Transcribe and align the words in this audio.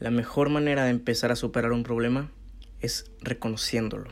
La 0.00 0.12
mejor 0.12 0.48
manera 0.48 0.84
de 0.84 0.90
empezar 0.90 1.32
a 1.32 1.36
superar 1.36 1.72
un 1.72 1.82
problema 1.82 2.30
es 2.80 3.10
reconociéndolo. 3.20 4.08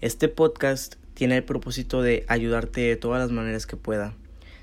Este 0.00 0.26
podcast 0.26 0.96
tiene 1.14 1.36
el 1.36 1.44
propósito 1.44 2.02
de 2.02 2.24
ayudarte 2.26 2.80
de 2.80 2.96
todas 2.96 3.20
las 3.20 3.30
maneras 3.30 3.68
que 3.68 3.76
pueda. 3.76 4.16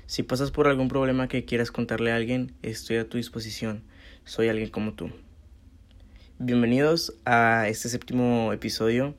Si 0.04 0.22
pasas 0.22 0.50
por 0.50 0.68
algún 0.68 0.88
problema 0.88 1.28
que 1.28 1.46
quieras 1.46 1.70
contarle 1.70 2.12
a 2.12 2.16
alguien, 2.16 2.52
estoy 2.60 2.98
a 2.98 3.08
tu 3.08 3.16
disposición. 3.16 3.82
Soy 4.24 4.48
alguien 4.48 4.68
como 4.68 4.92
tú. 4.92 5.10
Bienvenidos 6.38 7.14
a 7.24 7.66
este 7.66 7.88
séptimo 7.88 8.52
episodio 8.52 9.14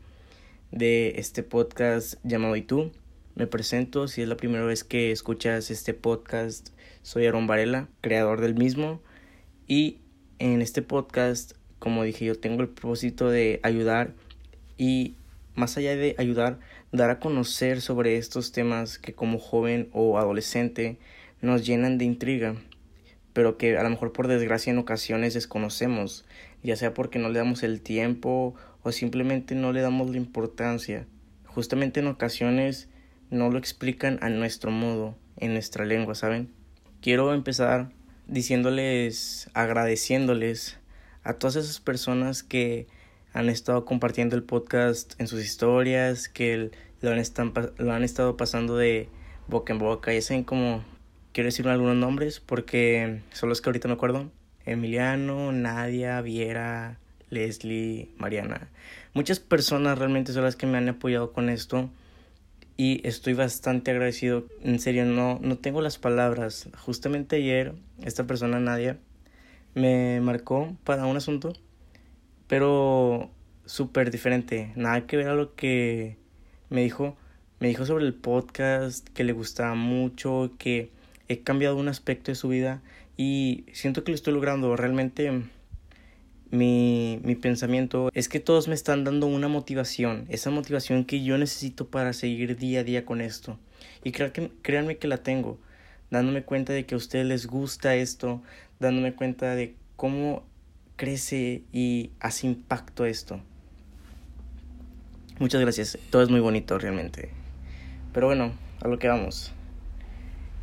de 0.70 1.16
este 1.18 1.42
podcast 1.42 2.24
llamado 2.24 2.56
¿Y 2.56 2.62
tú? 2.62 2.92
Me 3.34 3.48
presento, 3.48 4.08
si 4.08 4.22
es 4.22 4.28
la 4.28 4.38
primera 4.38 4.64
vez 4.64 4.84
que 4.84 5.12
escuchas 5.12 5.72
este 5.72 5.96
podcast, 5.96 6.70
soy 7.02 7.26
Aaron 7.26 7.48
Varela, 7.48 7.88
creador 8.02 8.42
del 8.42 8.54
mismo 8.54 9.02
y 9.66 10.02
en 10.40 10.62
este 10.62 10.82
podcast, 10.82 11.54
como 11.80 12.04
dije, 12.04 12.26
yo 12.26 12.40
tengo 12.40 12.62
el 12.62 12.70
propósito 12.70 13.30
de 13.30 13.60
ayudar 13.64 14.14
y 14.78 15.16
más 15.56 15.78
allá 15.78 15.96
de 15.96 16.16
ayudar, 16.18 16.60
dar 16.92 17.10
a 17.10 17.20
conocer 17.20 17.82
sobre 17.82 18.18
estos 18.18 18.52
temas 18.52 18.98
que 18.98 19.14
como 19.14 19.38
joven 19.38 19.90
o 19.92 20.18
adolescente 20.18 20.98
nos 21.42 21.66
llenan 21.66 21.98
de 21.98 22.06
intriga, 22.06 22.56
pero 23.34 23.58
que 23.58 23.78
a 23.78 23.84
lo 23.84 23.90
mejor 23.90 24.14
por 24.14 24.28
desgracia 24.28 24.72
en 24.72 24.80
ocasiones 24.80 25.34
desconocemos, 25.34 26.26
ya 26.64 26.78
sea 26.78 26.94
porque 26.94 27.20
no 27.20 27.30
le 27.30 27.40
damos 27.40 27.64
el 27.64 27.82
tiempo 27.82 28.56
o 28.82 28.92
simplemente 28.92 29.56
no 29.56 29.74
le 29.74 29.82
damos 29.82 30.10
la 30.10 30.18
importancia. 30.18 31.06
Justamente 31.46 32.00
en 32.00 32.08
ocasiones 32.08 32.88
no 33.30 33.50
lo 33.50 33.60
explican 33.60 34.18
a 34.22 34.30
nuestro 34.30 34.72
modo, 34.72 35.18
en 35.38 35.54
nuestra 35.54 35.86
lengua, 35.86 36.16
¿saben? 36.16 36.50
Quiero 37.02 37.34
empezar 37.34 37.92
diciéndoles, 38.30 39.50
agradeciéndoles 39.54 40.78
a 41.24 41.34
todas 41.34 41.56
esas 41.56 41.80
personas 41.80 42.44
que 42.44 42.88
han 43.34 43.50
estado 43.50 43.86
compartiendo 43.86 44.36
el 44.36 44.44
podcast 44.44 45.20
en 45.20 45.28
sus 45.28 45.44
historias, 45.44 46.30
que 46.30 46.72
lo 47.02 47.12
han, 47.12 47.22
lo 47.78 47.94
han 47.94 48.04
estado 48.04 48.38
pasando 48.38 48.78
de 48.78 49.10
boca 49.48 49.74
en 49.74 49.80
boca. 49.80 50.14
Ya 50.14 50.22
saben 50.22 50.44
como, 50.44 50.84
quiero 51.34 51.48
decir 51.48 51.68
algunos 51.68 51.96
nombres 51.96 52.40
porque 52.40 53.22
son 53.32 53.50
los 53.50 53.62
que 53.62 53.70
ahorita 53.70 53.88
me 53.88 53.96
acuerdo. 53.96 54.32
Emiliano, 54.66 55.52
Nadia, 55.52 56.22
Viera, 56.22 57.00
Leslie, 57.30 58.10
Mariana. 58.18 58.70
Muchas 59.14 59.40
personas 59.40 59.98
realmente 59.98 60.34
son 60.34 60.44
las 60.44 60.56
que 60.56 60.68
me 60.68 60.78
han 60.78 60.90
apoyado 60.90 61.34
con 61.34 61.50
esto 61.50 61.90
y 62.80 63.06
estoy 63.06 63.34
bastante 63.34 63.92
agradecido. 63.92 64.48
En 64.62 64.80
serio, 64.80 65.04
no, 65.04 65.38
no 65.42 65.58
tengo 65.58 65.82
las 65.82 65.98
palabras. 65.98 66.70
Justamente 66.78 67.36
ayer, 67.36 67.74
esta 68.02 68.26
persona, 68.26 68.62
Nadia, 68.62 68.98
me 69.76 70.22
marcó 70.22 70.78
para 70.86 71.06
un 71.06 71.18
asunto, 71.18 71.52
pero 72.48 73.32
súper 73.66 74.12
diferente. 74.12 74.72
Nada 74.78 75.06
que 75.08 75.18
ver 75.18 75.28
a 75.28 75.36
lo 75.36 75.56
que 75.56 76.20
me 76.70 76.82
dijo. 76.82 77.18
Me 77.60 77.68
dijo 77.68 77.86
sobre 77.86 78.06
el 78.06 78.14
podcast, 78.14 79.10
que 79.10 79.26
le 79.26 79.34
gustaba 79.34 79.76
mucho, 79.76 80.54
que 80.58 80.94
he 81.28 81.42
cambiado 81.42 81.76
un 81.76 81.90
aspecto 81.90 82.32
de 82.32 82.36
su 82.36 82.48
vida 82.48 82.82
y 83.18 83.66
siento 83.74 84.06
que 84.06 84.14
lo 84.14 84.16
estoy 84.16 84.34
logrando. 84.34 84.78
Realmente 84.78 85.44
mi, 86.52 87.20
mi 87.24 87.36
pensamiento 87.36 88.10
es 88.14 88.30
que 88.30 88.40
todos 88.40 88.68
me 88.68 88.76
están 88.76 89.04
dando 89.04 89.28
una 89.28 89.48
motivación, 89.48 90.26
esa 90.30 90.50
motivación 90.50 91.06
que 91.06 91.24
yo 91.24 91.38
necesito 91.38 91.88
para 91.88 92.14
seguir 92.14 92.58
día 92.58 92.82
a 92.82 92.84
día 92.84 93.06
con 93.06 93.22
esto. 93.22 93.58
Y 94.04 94.12
que, 94.12 94.52
créanme 94.62 94.98
que 94.98 95.08
la 95.08 95.18
tengo, 95.18 95.60
dándome 96.10 96.44
cuenta 96.44 96.74
de 96.74 96.86
que 96.86 96.96
a 96.96 96.98
ustedes 96.98 97.26
les 97.26 97.48
gusta 97.48 97.96
esto, 97.96 98.42
dándome 98.80 99.14
cuenta 99.14 99.56
de 99.56 99.76
cómo 99.96 100.44
crece 100.96 101.64
y 101.72 102.12
hace 102.20 102.48
impacto 102.48 103.06
esto. 103.06 103.42
Muchas 105.40 105.62
gracias, 105.62 105.98
todo 106.10 106.22
es 106.22 106.30
muy 106.30 106.42
bonito 106.42 106.78
realmente. 106.78 107.30
Pero 108.14 108.28
bueno, 108.28 108.52
a 108.82 108.88
lo 108.88 109.00
que 109.00 109.08
vamos. 109.08 109.54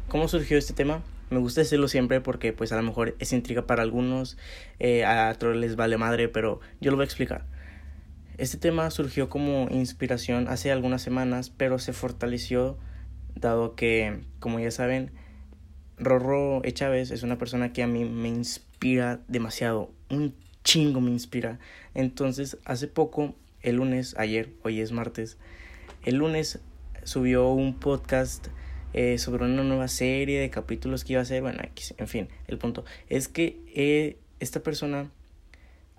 ¿Cómo 0.09 0.29
surgió 0.29 0.59
este 0.59 0.75
tema? 0.75 1.03
Me 1.31 1.39
gusta 1.39 1.61
decirlo 1.61 1.89
siempre 1.89 2.21
porque 2.21 2.53
pues 2.53 2.73
a 2.73 2.77
lo 2.77 2.83
mejor 2.83 3.17
es 3.19 3.33
intriga 3.33 3.67
para 3.67 3.83
algunos, 3.83 4.37
eh, 4.79 5.05
a 5.05 5.31
otros 5.35 5.57
les 5.57 5.75
vale 5.75 5.97
madre, 5.97 6.29
pero 6.29 6.61
yo 6.81 6.91
lo 6.91 6.97
voy 6.97 7.05
a 7.05 7.07
explicar. 7.07 7.47
Este 8.39 8.59
tema 8.59 8.91
surgió 8.91 9.29
como 9.29 9.67
inspiración 9.71 10.47
hace 10.49 10.71
algunas 10.71 11.03
semanas, 11.03 11.51
pero 11.51 11.79
se 11.79 11.93
fortaleció 11.93 12.79
dado 13.35 13.75
que, 13.75 14.21
como 14.41 14.61
ya 14.61 14.71
saben, 14.71 15.11
Rorro 15.99 16.63
Chávez 16.63 17.11
es 17.11 17.23
una 17.23 17.39
persona 17.39 17.73
que 17.73 17.83
a 17.83 17.87
mí 17.87 18.05
me 18.05 18.29
inspira 18.29 19.21
demasiado, 19.29 19.91
un 20.11 20.35
chingo 20.65 21.01
me 21.01 21.11
inspira. 21.11 21.59
Entonces, 21.95 22.59
hace 22.67 22.89
poco, 22.89 23.35
el 23.63 23.77
lunes, 23.77 24.15
ayer, 24.19 24.53
hoy 24.63 24.81
es 24.81 24.93
martes, 24.93 25.39
el 26.05 26.17
lunes 26.17 26.61
subió 27.05 27.49
un 27.49 27.79
podcast 27.79 28.49
eh, 28.97 29.19
sobre 29.19 29.45
una 29.45 29.63
nueva 29.63 29.89
serie 29.89 30.41
de 30.41 30.49
capítulos 30.49 31.05
que 31.05 31.13
iba 31.13 31.21
a 31.21 31.23
hacer, 31.23 31.43
bueno, 31.43 31.61
en 31.99 32.09
fin, 32.09 32.29
el 32.47 32.57
punto 32.57 32.87
es 33.11 33.29
que 33.29 33.61
eh, 33.75 34.17
esta 34.41 34.61
persona 34.61 35.11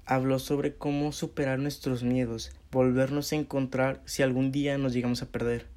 habló 0.08 0.40
sobre 0.40 0.74
cómo 0.74 1.12
superar 1.12 1.60
nuestros 1.60 2.02
miedos, 2.02 2.54
volvernos 2.72 3.32
a 3.32 3.36
encontrar 3.36 4.02
si 4.06 4.24
algún 4.24 4.52
día 4.52 4.80
nos 4.80 4.94
llegamos 4.94 5.22
a 5.22 5.28
perder. 5.28 5.68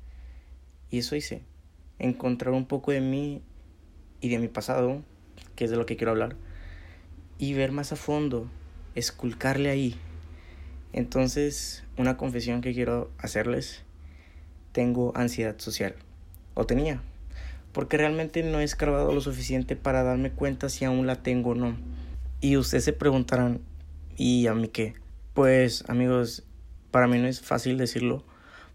Y 0.90 0.96
eso 1.00 1.14
hice, 1.14 1.42
encontrar 1.98 2.54
un 2.54 2.64
poco 2.64 2.90
de 2.90 3.02
mí 3.02 3.42
y 4.22 4.30
de 4.30 4.38
mi 4.38 4.48
pasado, 4.48 5.02
que 5.56 5.66
es 5.66 5.70
de 5.70 5.76
lo 5.76 5.84
que 5.84 5.98
quiero 5.98 6.12
hablar, 6.12 6.36
y 7.36 7.52
ver 7.52 7.70
más 7.70 7.92
a 7.92 7.96
fondo, 7.96 8.48
esculcarle 8.94 9.68
ahí. 9.68 9.94
Entonces, 10.94 11.84
una 11.98 12.16
confesión 12.16 12.62
que 12.62 12.72
quiero 12.72 13.10
hacerles, 13.18 13.82
tengo 14.72 15.12
ansiedad 15.14 15.58
social, 15.58 15.96
o 16.54 16.64
tenía, 16.64 17.02
porque 17.72 17.96
realmente 17.96 18.42
no 18.42 18.60
he 18.60 18.64
escarbado 18.64 19.12
lo 19.12 19.20
suficiente 19.20 19.76
para 19.76 20.02
darme 20.02 20.30
cuenta 20.30 20.68
si 20.68 20.84
aún 20.84 21.06
la 21.06 21.22
tengo 21.22 21.50
o 21.50 21.54
no. 21.54 21.76
Y 22.40 22.56
ustedes 22.56 22.84
se 22.84 22.92
preguntarán, 22.92 23.60
¿y 24.16 24.46
a 24.46 24.54
mí 24.54 24.68
qué? 24.68 24.94
Pues 25.34 25.84
amigos, 25.88 26.44
para 26.90 27.06
mí 27.06 27.18
no 27.18 27.28
es 27.28 27.40
fácil 27.40 27.78
decirlo, 27.78 28.24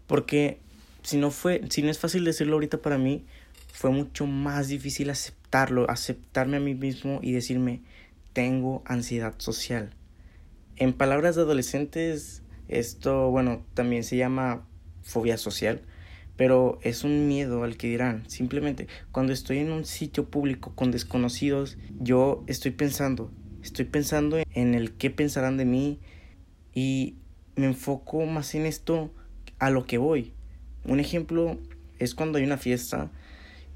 porque 0.06 0.60
si 1.02 1.18
no 1.18 1.30
fue, 1.30 1.62
si 1.68 1.82
no 1.82 1.90
es 1.90 1.98
fácil 1.98 2.24
decirlo 2.24 2.54
ahorita 2.54 2.78
para 2.78 2.98
mí, 2.98 3.26
fue 3.72 3.90
mucho 3.90 4.26
más 4.26 4.68
difícil 4.68 5.10
aceptarlo, 5.10 5.88
aceptarme 5.90 6.56
a 6.56 6.60
mí 6.60 6.74
mismo 6.74 7.20
y 7.22 7.32
decirme, 7.32 7.82
tengo 8.32 8.82
ansiedad 8.86 9.34
social. 9.38 9.90
En 10.76 10.92
palabras 10.92 11.36
de 11.36 11.42
adolescentes, 11.42 12.42
esto, 12.68 13.30
bueno, 13.30 13.64
también 13.74 14.04
se 14.04 14.16
llama 14.16 14.66
fobia 15.02 15.36
social 15.36 15.82
pero 16.36 16.78
es 16.82 17.04
un 17.04 17.28
miedo 17.28 17.64
al 17.64 17.76
que 17.76 17.88
dirán. 17.88 18.28
Simplemente 18.28 18.88
cuando 19.12 19.32
estoy 19.32 19.58
en 19.58 19.72
un 19.72 19.84
sitio 19.84 20.28
público 20.28 20.74
con 20.74 20.90
desconocidos, 20.90 21.78
yo 21.98 22.44
estoy 22.46 22.72
pensando, 22.72 23.30
estoy 23.62 23.86
pensando 23.86 24.38
en 24.52 24.74
el 24.74 24.92
qué 24.92 25.10
pensarán 25.10 25.56
de 25.56 25.64
mí 25.64 25.98
y 26.74 27.16
me 27.56 27.66
enfoco 27.66 28.26
más 28.26 28.54
en 28.54 28.66
esto 28.66 29.10
a 29.58 29.70
lo 29.70 29.86
que 29.86 29.98
voy. 29.98 30.34
Un 30.84 31.00
ejemplo 31.00 31.58
es 31.98 32.14
cuando 32.14 32.38
hay 32.38 32.44
una 32.44 32.58
fiesta 32.58 33.10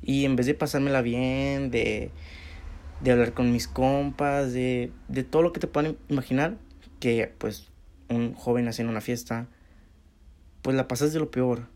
y 0.02 0.24
en 0.24 0.36
vez 0.36 0.46
de 0.46 0.54
pasármela 0.54 1.02
bien, 1.02 1.70
de, 1.70 2.10
de 3.00 3.10
hablar 3.10 3.32
con 3.32 3.52
mis 3.52 3.68
compas, 3.68 4.52
de, 4.52 4.92
de 5.08 5.24
todo 5.24 5.42
lo 5.42 5.52
que 5.52 5.60
te 5.60 5.66
puedan 5.66 5.96
imaginar, 6.08 6.58
que 7.00 7.32
pues 7.38 7.68
un 8.08 8.34
joven 8.34 8.68
hace 8.68 8.82
en 8.82 8.88
una 8.88 9.00
fiesta, 9.00 9.48
pues 10.60 10.76
la 10.76 10.88
pasas 10.88 11.14
de 11.14 11.20
lo 11.20 11.30
peor 11.30 11.68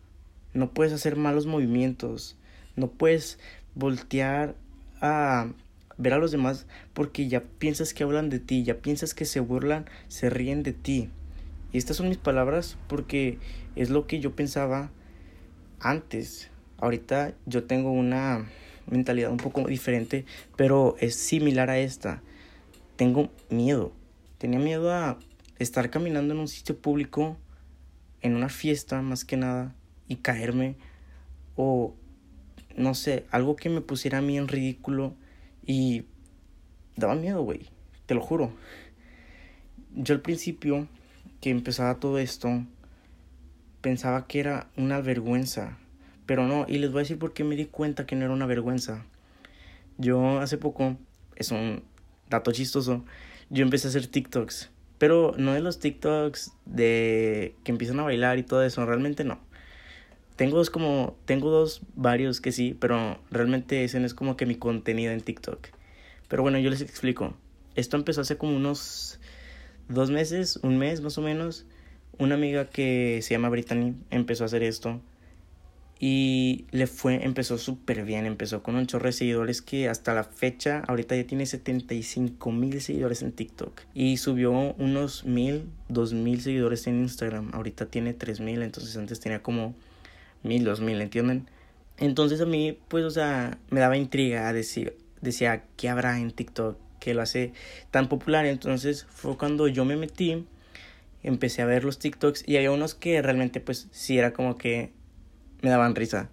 no 0.55 0.71
puedes 0.71 0.93
hacer 0.93 1.17
malos 1.17 1.47
movimientos, 1.47 2.37
no 2.77 2.89
puedes 2.89 3.39
voltear 3.75 4.55
a 5.01 5.49
ver 5.99 6.15
a 6.15 6.19
los 6.19 6.31
demás 6.31 6.67
porque 6.93 7.29
ya 7.29 7.43
piensas 7.43 7.93
que 7.93 8.05
hablan 8.05 8.31
de 8.31 8.39
ti, 8.39 8.65
ya 8.65 8.79
piensas 8.79 9.15
que 9.15 9.25
se 9.25 9.41
burlan, 9.41 9.85
se 10.09 10.31
ríen 10.31 10.63
de 10.63 10.73
ti. 10.73 11.11
Y 11.73 11.79
estas 11.79 11.97
son 11.97 12.09
mis 12.09 12.19
palabras 12.19 12.79
porque 12.89 13.39
es 13.75 13.91
lo 13.91 14.07
que 14.07 14.21
yo 14.21 14.35
pensaba 14.35 14.91
antes. 15.81 16.51
Ahorita 16.79 17.35
yo 17.47 17.65
tengo 17.65 17.91
una 17.91 18.47
mentalidad 18.87 19.31
un 19.31 19.39
poco 19.39 19.65
diferente, 19.67 20.25
pero 20.57 20.97
es 21.01 21.17
similar 21.17 21.71
a 21.71 21.79
esta. 21.79 22.23
Tengo 22.97 23.31
miedo. 23.51 23.93
Tenía 24.39 24.59
miedo 24.61 24.93
a 24.93 25.19
estar 25.59 25.91
caminando 25.91 26.35
en 26.35 26.41
un 26.41 26.49
sitio 26.49 26.77
público, 26.77 27.37
en 28.21 28.37
una 28.37 28.49
fiesta 28.49 29.03
más 29.03 29.25
que 29.25 29.37
nada, 29.37 29.75
y 30.09 30.17
caerme 30.17 30.77
o 31.57 31.95
no 32.77 32.95
sé, 32.95 33.27
algo 33.31 33.57
que 33.57 33.69
me 33.69 33.81
pusiera 33.81 34.19
a 34.19 34.23
mí 34.23 34.37
en 34.37 34.49
ridículo 34.49 35.15
y 35.65 36.05
daba 36.97 37.15
miedo, 37.15 37.43
güey, 37.43 37.69
te 38.07 38.15
lo 38.15 38.21
juro. 38.21 38.53
Yo 39.95 40.15
al 40.15 40.21
principio 40.21 40.89
que 41.41 41.51
empezaba 41.51 42.01
todo 42.01 42.19
esto 42.19 42.65
pensaba 43.81 44.27
que 44.27 44.41
era 44.41 44.69
una 44.77 45.01
vergüenza, 45.01 45.79
pero 46.27 46.47
no, 46.47 46.65
y 46.69 46.79
les 46.79 46.91
voy 46.91 47.01
a 47.01 47.03
decir 47.03 47.19
por 47.19 47.33
qué 47.33 47.45
me 47.45 47.55
di 47.57 47.67
cuenta 47.67 48.07
que 48.07 48.17
no 48.17 48.25
era 48.25 48.35
una 48.35 48.47
vergüenza. 48.47 49.05
Yo 49.99 50.41
hace 50.41 50.59
poco, 50.59 50.97
es 51.37 51.51
un 51.53 51.85
dato 52.29 52.51
chistoso, 52.51 53.05
yo 53.51 53.63
empecé 53.63 53.89
a 53.89 53.91
hacer 53.91 54.07
TikToks. 54.07 54.71
Pero 54.99 55.35
no 55.37 55.53
de 55.53 55.61
los 55.61 55.81
TikToks 55.81 56.53
de 56.65 57.57
que 57.63 57.73
empiezan 57.73 58.01
a 58.01 58.05
bailar 58.05 58.39
y 58.39 58.43
todo 58.43 58.65
eso, 58.65 58.87
realmente 58.87 59.25
no. 59.25 59.39
Tengo 60.37 60.57
dos 60.57 60.71
como, 60.71 61.17
tengo 61.27 61.51
dos 61.51 61.83
varios 61.95 62.41
que 62.41 62.53
sí, 62.53 62.77
pero 62.79 63.19
realmente 63.31 63.85
ese 63.85 64.01
no 64.01 64.07
es 64.07 64.15
como 64.15 64.37
que 64.37 64.47
mi 64.47 64.57
contenido 64.57 65.13
en 65.13 65.21
TikTok. 65.21 65.69
Pero 66.29 66.43
bueno, 66.43 66.59
yo 66.59 66.71
les 66.71 66.81
explico. 66.81 67.35
Esto 67.77 67.97
empezó 67.97 68.23
hace 68.23 68.37
como 68.37 68.57
unos 68.57 69.21
dos 69.89 70.11
meses, 70.11 70.59
un 70.63 70.79
mes 70.79 71.01
más 71.01 71.19
o 71.19 71.23
menos. 71.23 71.67
Una 72.19 72.35
amiga 72.35 72.69
que 72.69 73.21
se 73.23 73.35
llama 73.35 73.49
Brittany 73.49 73.95
empezó 74.11 74.45
a 74.45 74.47
hacer 74.47 74.63
esto 74.63 75.01
y 76.07 76.67
le 76.71 76.87
fue, 76.87 77.25
empezó 77.25 77.57
súper 77.57 78.05
bien, 78.05 78.27
empezó 78.27 78.63
con 78.63 78.75
un 78.75 78.87
chorro 78.87 79.07
de 79.07 79.13
seguidores 79.13 79.63
que 79.63 79.89
hasta 79.89 80.13
la 80.13 80.25
fecha, 80.25 80.83
ahorita 80.87 81.17
ya 81.17 81.25
tiene 81.25 81.47
75 81.47 82.53
mil 82.53 82.81
seguidores 82.81 83.23
en 83.23 83.33
TikTok. 83.33 83.81
Y 83.95 84.17
subió 84.17 84.53
unos 84.53 85.25
mil, 85.25 85.65
dos 85.89 86.13
mil 86.13 86.41
seguidores 86.41 86.87
en 86.89 87.01
Instagram, 87.01 87.51
ahorita 87.55 87.87
tiene 87.87 88.13
tres 88.13 88.41
mil, 88.41 88.63
entonces 88.63 88.97
antes 88.97 89.21
tenía 89.21 89.43
como 89.43 89.75
mil, 90.45 90.65
dos 90.65 90.81
mil, 90.81 91.01
¿entienden? 91.01 91.49
Entonces 91.99 92.41
a 92.41 92.47
mí, 92.47 92.79
pues, 92.89 93.05
o 93.05 93.11
sea, 93.11 93.59
me 93.71 93.81
daba 93.81 93.97
intriga 93.97 94.53
decir, 94.53 94.97
decía, 95.21 95.65
¿qué 95.77 95.89
habrá 95.89 96.19
en 96.19 96.31
TikTok 96.31 96.79
que 97.01 97.15
lo 97.15 97.23
hace 97.23 97.53
tan 97.91 98.09
popular? 98.09 98.47
Entonces 98.47 99.07
fue 99.09 99.37
cuando 99.37 99.69
yo 99.69 99.85
me 99.85 99.97
metí, 99.97 100.47
empecé 101.23 101.63
a 101.63 101.67
ver 101.67 101.85
los 101.85 101.99
TikToks 101.99 102.49
y 102.49 102.57
había 102.57 102.71
unos 102.71 102.95
que 102.95 103.21
realmente, 103.23 103.61
pues, 103.61 103.89
sí 103.91 104.19
era 104.19 104.33
como 104.33 104.57
que 104.57 104.93
me 105.63 105.71
daban 105.71 105.95
risa. 105.95 106.31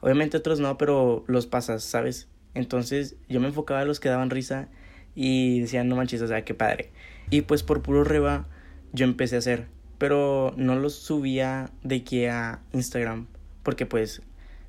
Obviamente 0.00 0.36
otros 0.36 0.60
no, 0.60 0.78
pero 0.78 1.24
los 1.26 1.46
pasas, 1.46 1.82
¿sabes? 1.82 2.28
Entonces 2.54 3.16
yo 3.28 3.40
me 3.40 3.48
enfocaba 3.48 3.82
en 3.82 3.88
los 3.88 4.00
que 4.00 4.08
daban 4.08 4.30
risa 4.30 4.68
y 5.14 5.60
decían, 5.60 5.88
no 5.88 5.96
manches, 5.96 6.22
o 6.22 6.28
sea, 6.28 6.44
qué 6.44 6.54
padre. 6.54 6.90
Y 7.30 7.42
pues 7.42 7.62
por 7.62 7.82
puro 7.82 8.04
reba 8.04 8.46
yo 8.92 9.04
empecé 9.04 9.36
a 9.36 9.38
hacer, 9.40 9.66
pero 9.98 10.54
no 10.56 10.76
los 10.76 10.94
subía 10.94 11.70
de 11.82 12.04
que 12.04 12.30
a 12.30 12.60
Instagram, 12.72 13.26
porque 13.68 13.84
pues 13.84 14.22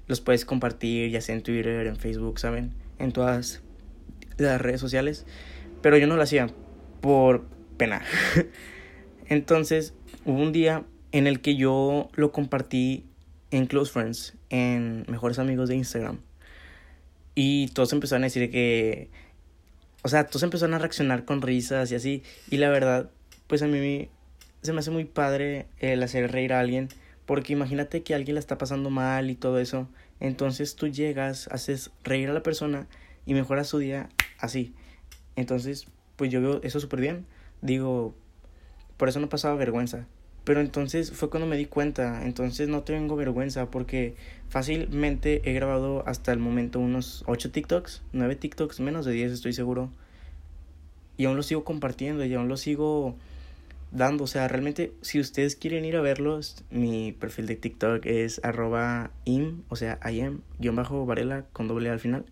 los 0.08 0.20
puedes 0.20 0.44
compartir 0.44 1.10
ya 1.10 1.22
sea 1.22 1.34
en 1.34 1.42
Twitter, 1.42 1.88
en 1.88 1.96
Facebook, 1.96 2.38
¿saben? 2.38 2.74
En 2.98 3.14
todas 3.14 3.62
las 4.36 4.60
redes 4.60 4.82
sociales, 4.82 5.26
pero 5.82 5.96
yo 5.98 6.06
no 6.06 6.18
lo 6.18 6.22
hacía 6.22 6.50
por 7.00 7.46
pena. 7.78 8.02
Entonces 9.30 9.94
hubo 10.26 10.42
un 10.42 10.52
día 10.52 10.84
en 11.14 11.28
el 11.28 11.40
que 11.40 11.56
yo 11.56 12.10
lo 12.14 12.34
compartí 12.34 13.06
en 13.52 13.68
Close 13.68 13.90
Friends, 13.90 14.34
en 14.50 15.06
Mejores 15.08 15.40
Amigos 15.40 15.70
de 15.70 15.78
Instagram. 15.78 16.20
Y 17.36 17.70
todos 17.70 17.94
empezaron 17.94 18.24
a 18.24 18.26
decir 18.26 18.52
que... 18.52 19.10
O 20.04 20.10
sea, 20.10 20.26
todos 20.26 20.44
empezaron 20.44 20.74
a 20.74 20.80
reaccionar 20.80 21.24
con 21.24 21.42
risas 21.42 21.90
y 21.94 21.96
así. 21.96 22.24
Y 22.50 22.58
la 22.58 22.70
verdad, 22.70 23.12
pues 23.48 23.62
a 23.62 23.68
mí 23.68 24.10
se 24.62 24.74
me 24.74 24.80
hace 24.80 24.92
muy 24.92 25.06
padre 25.06 25.68
el 25.80 26.04
hacer 26.04 26.30
reír 26.34 26.52
a 26.52 26.60
alguien. 26.60 26.90
Porque 27.30 27.54
imagínate 27.54 28.02
que 28.02 28.16
alguien 28.16 28.34
la 28.34 28.40
está 28.40 28.58
pasando 28.58 28.90
mal 28.90 29.30
y 29.30 29.36
todo 29.36 29.60
eso. 29.60 29.88
Entonces 30.20 30.76
tú 30.76 30.88
llegas, 30.88 31.48
haces 31.50 31.92
reír 32.04 32.28
a 32.28 32.34
la 32.34 32.42
persona 32.42 32.88
y 33.28 33.36
mejoras 33.36 33.68
su 33.68 33.78
día 33.78 34.10
así. 34.40 34.74
Entonces, 35.36 35.86
pues 36.16 36.32
yo 36.32 36.42
veo 36.42 36.60
eso 36.64 36.80
súper 36.80 37.02
bien. 37.02 37.28
Digo, 37.62 38.16
por 38.98 39.10
eso 39.10 39.20
no 39.20 39.30
pasaba 39.30 39.54
vergüenza. 39.54 40.08
Pero 40.44 40.60
entonces 40.60 41.12
fue 41.12 41.30
cuando 41.30 41.46
me 41.46 41.56
di 41.56 41.68
cuenta, 41.68 42.26
entonces 42.26 42.68
no 42.68 42.82
tengo 42.82 43.16
vergüenza 43.16 43.70
porque 43.70 44.16
fácilmente 44.50 45.48
he 45.48 45.54
grabado 45.54 46.04
hasta 46.08 46.32
el 46.32 46.40
momento 46.40 46.80
unos 46.80 47.24
8 47.28 47.52
TikToks, 47.52 48.02
9 48.12 48.38
TikToks, 48.38 48.80
menos 48.80 49.06
de 49.06 49.12
10 49.12 49.34
estoy 49.34 49.54
seguro. 49.54 49.92
Y 51.16 51.26
aún 51.26 51.38
los 51.38 51.46
sigo 51.46 51.64
compartiendo 51.64 52.26
y 52.26 52.34
aún 52.34 52.48
los 52.48 52.62
sigo 52.62 53.18
dando. 53.92 54.24
O 54.24 54.28
sea, 54.28 54.48
realmente 54.48 54.94
si 55.02 55.20
ustedes 55.20 55.56
quieren 55.56 55.86
ir 55.86 55.96
a 55.96 56.02
verlos, 56.02 56.64
mi 56.70 57.12
perfil 57.12 57.48
de 57.48 57.56
TikTok 57.56 58.06
es 58.06 58.42
arroba 58.44 59.12
im, 59.26 59.64
o 59.70 59.76
sea, 59.76 60.00
im, 60.12 60.42
guion 60.60 60.76
bajo 60.76 61.06
varela 61.06 61.46
con 61.54 61.68
doble 61.68 61.90
al 61.90 62.00
final. 62.00 62.26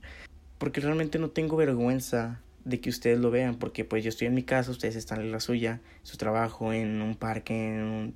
Porque 0.57 0.81
realmente 0.81 1.19
no 1.19 1.29
tengo 1.29 1.55
vergüenza 1.57 2.41
de 2.65 2.81
que 2.81 2.89
ustedes 2.89 3.19
lo 3.19 3.31
vean, 3.31 3.55
porque 3.55 3.85
pues 3.85 4.03
yo 4.03 4.09
estoy 4.09 4.27
en 4.27 4.33
mi 4.33 4.43
casa, 4.43 4.71
ustedes 4.71 4.95
están 4.95 5.21
en 5.21 5.31
la 5.31 5.39
suya, 5.39 5.79
su 6.03 6.17
trabajo, 6.17 6.73
en 6.73 7.01
un 7.01 7.15
parque, 7.15 7.75
en 7.75 7.83
un 7.83 8.15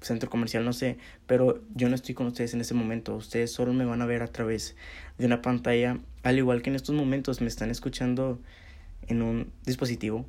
centro 0.00 0.28
comercial, 0.30 0.64
no 0.64 0.72
sé, 0.72 0.98
pero 1.26 1.62
yo 1.74 1.88
no 1.88 1.94
estoy 1.94 2.14
con 2.14 2.26
ustedes 2.26 2.54
en 2.54 2.60
ese 2.60 2.74
momento, 2.74 3.14
ustedes 3.14 3.52
solo 3.52 3.72
me 3.72 3.84
van 3.84 4.02
a 4.02 4.06
ver 4.06 4.22
a 4.22 4.28
través 4.28 4.76
de 5.16 5.26
una 5.26 5.42
pantalla, 5.42 5.98
al 6.22 6.38
igual 6.38 6.62
que 6.62 6.70
en 6.70 6.76
estos 6.76 6.94
momentos 6.94 7.40
me 7.40 7.48
están 7.48 7.70
escuchando 7.70 8.40
en 9.06 9.22
un 9.22 9.52
dispositivo, 9.64 10.26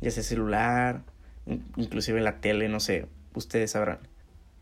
ya 0.00 0.10
sea 0.10 0.22
celular, 0.22 1.02
inclusive 1.76 2.20
la 2.20 2.40
tele, 2.40 2.68
no 2.68 2.80
sé, 2.80 3.06
ustedes 3.34 3.72
sabrán. 3.72 3.98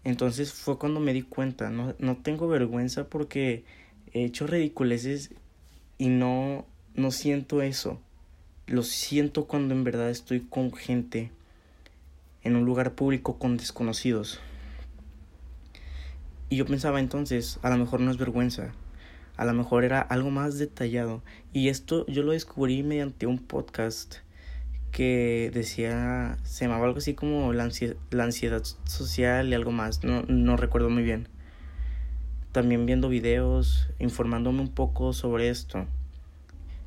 Entonces 0.05 0.53
fue 0.53 0.79
cuando 0.79 1.01
me 1.01 1.13
di 1.13 1.23
cuenta, 1.23 1.71
no, 1.71 1.95
no 1.99 2.17
tengo 2.17 2.49
vergüenza 2.49 3.05
porque 3.05 3.65
he 4.13 4.25
hecho 4.25 4.47
ridiculeces 4.47 5.31
y 5.99 6.09
no, 6.09 6.67
no 6.95 7.11
siento 7.11 7.63
eso. 7.63 8.01
Lo 8.67 8.83
siento 8.83 9.47
cuando 9.47 9.75
en 9.75 9.85
verdad 9.85 10.11
estoy 10.11 10.41
con 10.41 10.73
gente 10.73 11.31
en 12.43 12.57
un 12.57 12.65
lugar 12.65 12.95
público 12.95 13.39
con 13.39 13.57
desconocidos. 13.57 14.41
Y 16.49 16.57
yo 16.57 16.67
pensaba 16.67 17.01
entonces, 17.01 17.59
a 17.63 17.71
lo 17.71 17.79
mejor 17.79 18.01
no 18.01 18.11
es 18.11 18.19
vergüenza, 18.19 18.73
a 19.37 19.45
lo 19.45 19.55
mejor 19.55 19.85
era 19.85 20.01
algo 20.01 20.31
más 20.31 20.59
detallado. 20.59 21.23
Y 21.53 21.69
esto 21.69 22.05
yo 22.07 22.23
lo 22.23 22.33
descubrí 22.33 22.83
mediante 22.83 23.27
un 23.27 23.39
podcast 23.39 24.17
que 24.93 25.51
decía, 25.53 26.39
se 26.45 26.67
llamaba 26.67 26.87
algo 26.87 26.99
así 26.99 27.15
como 27.15 27.53
la 27.55 27.65
ansiedad, 27.65 27.97
la 28.11 28.25
ansiedad 28.25 28.63
social 28.85 29.49
y 29.49 29.55
algo 29.55 29.73
más, 29.73 30.05
no, 30.05 30.23
no 30.29 30.57
recuerdo 30.57 30.91
muy 30.91 31.03
bien. 31.03 31.29
También 32.53 32.85
viendo 32.85 33.09
videos, 33.09 33.89
informándome 33.99 34.61
un 34.61 34.69
poco 34.69 35.15
sobre 35.15 35.49
esto. 35.49 35.87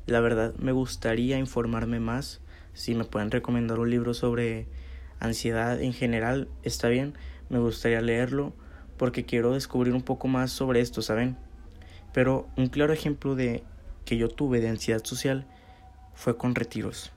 La 0.06 0.20
verdad 0.20 0.54
me 0.56 0.70
gustaría 0.70 1.36
informarme 1.38 1.98
más. 1.98 2.40
Si 2.72 2.94
me 2.94 3.04
pueden 3.04 3.32
recomendar 3.32 3.80
un 3.80 3.90
libro 3.90 4.14
sobre 4.14 4.68
ansiedad 5.18 5.82
en 5.82 5.92
general, 5.92 6.48
está 6.62 6.88
bien. 6.88 7.14
Me 7.48 7.58
gustaría 7.58 8.00
leerlo 8.00 8.52
porque 8.96 9.24
quiero 9.24 9.54
descubrir 9.54 9.92
un 9.92 10.02
poco 10.02 10.28
más 10.28 10.52
sobre 10.52 10.80
esto, 10.80 11.02
¿saben? 11.02 11.36
Pero 12.12 12.48
un 12.56 12.68
claro 12.68 12.92
ejemplo 12.92 13.34
de 13.34 13.64
que 14.04 14.16
yo 14.16 14.28
tuve 14.28 14.60
de 14.60 14.68
ansiedad 14.68 15.02
social 15.02 15.44
fue 16.14 16.36
con 16.36 16.54
retiros. 16.54 17.15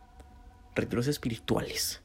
Retiros 0.79 1.07
espirituales. 1.07 2.01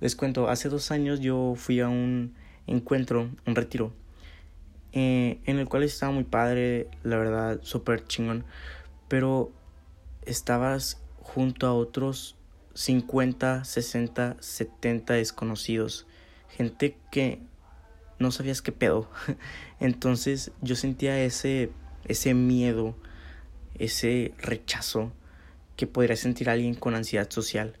Les 0.00 0.14
cuento, 0.14 0.48
hace 0.48 0.68
dos 0.68 0.90
años 0.90 1.20
yo 1.20 1.54
fui 1.56 1.80
a 1.80 1.88
un 1.88 2.34
encuentro, 2.66 3.30
un 3.46 3.54
retiro, 3.54 3.92
eh, 4.92 5.40
en 5.44 5.58
el 5.58 5.68
cual 5.68 5.82
estaba 5.82 6.12
muy 6.12 6.24
padre, 6.24 6.88
la 7.02 7.16
verdad, 7.16 7.60
súper 7.62 8.06
chingón 8.06 8.44
pero 9.08 9.52
estabas 10.24 11.00
junto 11.20 11.66
a 11.66 11.74
otros 11.74 12.36
50, 12.74 13.64
60, 13.64 14.36
70 14.40 15.14
desconocidos, 15.14 16.06
gente 16.48 16.98
que 17.10 17.40
no 18.18 18.30
sabías 18.30 18.62
qué 18.62 18.72
pedo. 18.72 19.08
Entonces 19.80 20.52
yo 20.62 20.76
sentía 20.76 21.18
ese 21.20 21.70
ese 22.04 22.34
miedo, 22.34 22.94
ese 23.78 24.32
rechazo 24.38 25.12
que 25.76 25.86
podría 25.86 26.16
sentir 26.16 26.50
alguien 26.50 26.74
con 26.74 26.94
ansiedad 26.94 27.30
social. 27.30 27.76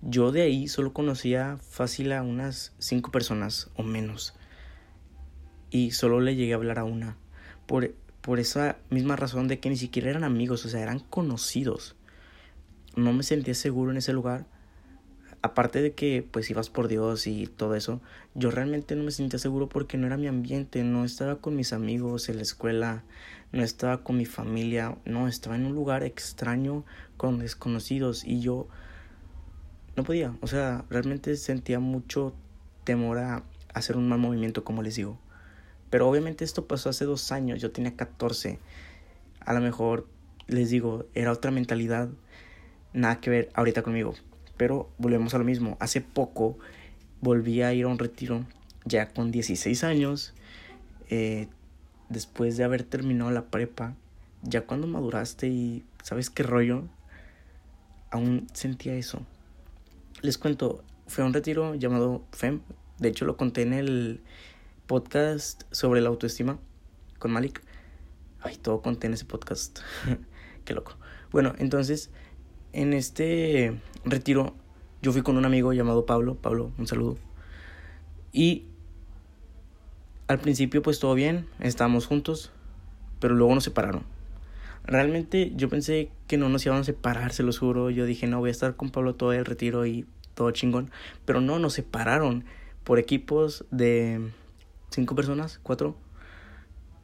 Yo 0.00 0.32
de 0.32 0.42
ahí 0.42 0.68
solo 0.68 0.92
conocía 0.92 1.58
fácil 1.58 2.12
a 2.12 2.22
unas 2.22 2.72
cinco 2.78 3.10
personas 3.10 3.70
o 3.74 3.82
menos. 3.82 4.34
Y 5.70 5.90
solo 5.92 6.20
le 6.20 6.36
llegué 6.36 6.52
a 6.52 6.56
hablar 6.56 6.78
a 6.78 6.84
una. 6.84 7.16
Por, 7.66 7.94
por 8.20 8.38
esa 8.38 8.76
misma 8.90 9.16
razón 9.16 9.48
de 9.48 9.60
que 9.60 9.70
ni 9.70 9.76
siquiera 9.76 10.10
eran 10.10 10.24
amigos, 10.24 10.64
o 10.64 10.68
sea, 10.68 10.82
eran 10.82 11.00
conocidos. 11.00 11.96
No 12.96 13.12
me 13.12 13.22
sentía 13.22 13.54
seguro 13.54 13.90
en 13.90 13.96
ese 13.96 14.12
lugar. 14.12 14.46
Aparte 15.44 15.82
de 15.82 15.92
que 15.92 16.26
pues 16.28 16.48
ibas 16.48 16.70
por 16.70 16.88
Dios 16.88 17.26
y 17.26 17.46
todo 17.46 17.74
eso, 17.74 18.00
yo 18.34 18.50
realmente 18.50 18.96
no 18.96 19.04
me 19.04 19.10
sentía 19.10 19.38
seguro 19.38 19.68
porque 19.68 19.98
no 19.98 20.06
era 20.06 20.16
mi 20.16 20.26
ambiente, 20.26 20.82
no 20.84 21.04
estaba 21.04 21.36
con 21.36 21.54
mis 21.54 21.74
amigos 21.74 22.30
en 22.30 22.36
la 22.36 22.42
escuela, 22.42 23.04
no 23.52 23.62
estaba 23.62 24.02
con 24.02 24.16
mi 24.16 24.24
familia, 24.24 24.96
no, 25.04 25.28
estaba 25.28 25.56
en 25.56 25.66
un 25.66 25.74
lugar 25.74 26.02
extraño 26.02 26.86
con 27.18 27.40
desconocidos 27.40 28.24
y 28.24 28.40
yo 28.40 28.68
no 29.96 30.04
podía, 30.04 30.34
o 30.40 30.46
sea, 30.46 30.86
realmente 30.88 31.36
sentía 31.36 31.78
mucho 31.78 32.32
temor 32.84 33.18
a 33.18 33.42
hacer 33.74 33.98
un 33.98 34.08
mal 34.08 34.20
movimiento, 34.20 34.64
como 34.64 34.82
les 34.82 34.96
digo. 34.96 35.18
Pero 35.90 36.08
obviamente 36.08 36.46
esto 36.46 36.66
pasó 36.66 36.88
hace 36.88 37.04
dos 37.04 37.32
años, 37.32 37.60
yo 37.60 37.70
tenía 37.70 37.94
14. 37.94 38.60
A 39.40 39.52
lo 39.52 39.60
mejor, 39.60 40.08
les 40.46 40.70
digo, 40.70 41.04
era 41.12 41.32
otra 41.32 41.50
mentalidad, 41.50 42.08
nada 42.94 43.20
que 43.20 43.28
ver 43.28 43.50
ahorita 43.52 43.82
conmigo. 43.82 44.14
Pero 44.56 44.90
volvemos 44.98 45.34
a 45.34 45.38
lo 45.38 45.44
mismo, 45.44 45.76
hace 45.80 46.00
poco 46.00 46.58
volví 47.20 47.62
a 47.62 47.72
ir 47.72 47.84
a 47.84 47.88
un 47.88 47.98
retiro, 47.98 48.44
ya 48.84 49.08
con 49.08 49.30
16 49.30 49.82
años, 49.84 50.34
eh, 51.08 51.48
después 52.08 52.56
de 52.56 52.64
haber 52.64 52.84
terminado 52.84 53.30
la 53.30 53.46
prepa, 53.46 53.94
ya 54.42 54.62
cuando 54.62 54.86
maduraste 54.86 55.48
y 55.48 55.84
sabes 56.02 56.30
qué 56.30 56.42
rollo, 56.42 56.84
aún 58.10 58.46
sentía 58.52 58.94
eso. 58.94 59.22
Les 60.22 60.38
cuento, 60.38 60.84
fue 61.06 61.24
un 61.24 61.32
retiro 61.32 61.74
llamado 61.74 62.24
FEM. 62.32 62.60
De 62.98 63.08
hecho, 63.08 63.24
lo 63.24 63.36
conté 63.36 63.62
en 63.62 63.72
el 63.72 64.20
podcast 64.86 65.64
sobre 65.70 66.00
la 66.00 66.08
autoestima 66.10 66.58
con 67.18 67.32
Malik. 67.32 67.62
Ay, 68.40 68.56
todo 68.56 68.82
conté 68.82 69.06
en 69.06 69.14
ese 69.14 69.24
podcast. 69.24 69.80
Qué 70.64 70.74
loco. 70.74 70.96
Bueno, 71.32 71.54
entonces, 71.58 72.10
en 72.74 72.92
este 72.92 73.80
retiro, 74.04 74.54
yo 75.00 75.12
fui 75.12 75.22
con 75.22 75.36
un 75.36 75.44
amigo 75.44 75.72
llamado 75.72 76.06
Pablo. 76.06 76.34
Pablo, 76.34 76.72
un 76.76 76.86
saludo. 76.86 77.16
Y 78.32 78.66
al 80.26 80.40
principio, 80.40 80.82
pues 80.82 80.98
todo 80.98 81.14
bien, 81.14 81.46
estábamos 81.60 82.06
juntos, 82.06 82.50
pero 83.20 83.34
luego 83.34 83.54
nos 83.54 83.64
separaron. 83.64 84.02
Realmente 84.84 85.52
yo 85.54 85.68
pensé 85.68 86.10
que 86.26 86.36
no 86.36 86.48
nos 86.48 86.66
iban 86.66 86.80
a 86.80 86.84
separar, 86.84 87.32
se 87.32 87.42
lo 87.42 87.52
juro. 87.52 87.90
Yo 87.90 88.04
dije, 88.04 88.26
no, 88.26 88.40
voy 88.40 88.48
a 88.48 88.52
estar 88.52 88.76
con 88.76 88.90
Pablo 88.90 89.14
todo 89.14 89.32
el 89.32 89.44
retiro 89.44 89.86
y 89.86 90.04
todo 90.34 90.50
chingón. 90.50 90.90
Pero 91.24 91.40
no, 91.40 91.58
nos 91.58 91.74
separaron 91.74 92.44
por 92.82 92.98
equipos 92.98 93.64
de 93.70 94.30
cinco 94.90 95.14
personas, 95.14 95.60
cuatro. 95.62 95.96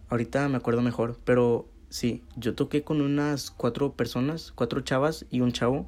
Ahorita 0.08 0.48
me 0.48 0.56
acuerdo 0.56 0.82
mejor, 0.82 1.18
pero 1.24 1.68
sí, 1.90 2.24
yo 2.36 2.54
toqué 2.54 2.82
con 2.82 3.02
unas 3.02 3.50
cuatro 3.50 3.92
personas, 3.92 4.52
cuatro 4.54 4.80
chavas 4.80 5.26
y 5.30 5.40
un 5.40 5.52
chavo. 5.52 5.86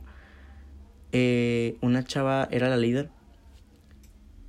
Eh, 1.13 1.79
una 1.81 2.05
chava 2.05 2.49
era 2.51 2.69
la 2.69 2.77
líder 2.77 3.11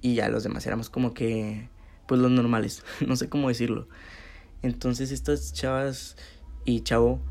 y 0.02 0.16
ya 0.16 0.30
los 0.30 0.44
demás 0.44 0.66
éramos 0.68 0.90
como 0.90 1.14
que, 1.14 1.70
pues 2.08 2.20
los 2.20 2.32
normales, 2.32 2.84
no 3.08 3.16
sé 3.16 3.30
cómo 3.30 3.48
decirlo. 3.48 3.88
Entonces 4.62 5.12
estas 5.12 5.54
chavas 5.54 6.18
y 6.66 6.82
chavo 6.82 7.22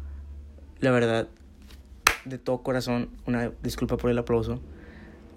la 0.83 0.91
verdad, 0.91 1.29
de 2.25 2.39
todo 2.39 2.63
corazón, 2.65 3.09
una 3.25 3.53
disculpa 3.63 3.97
por 3.97 4.11
el 4.11 4.19
aplauso. 4.19 4.61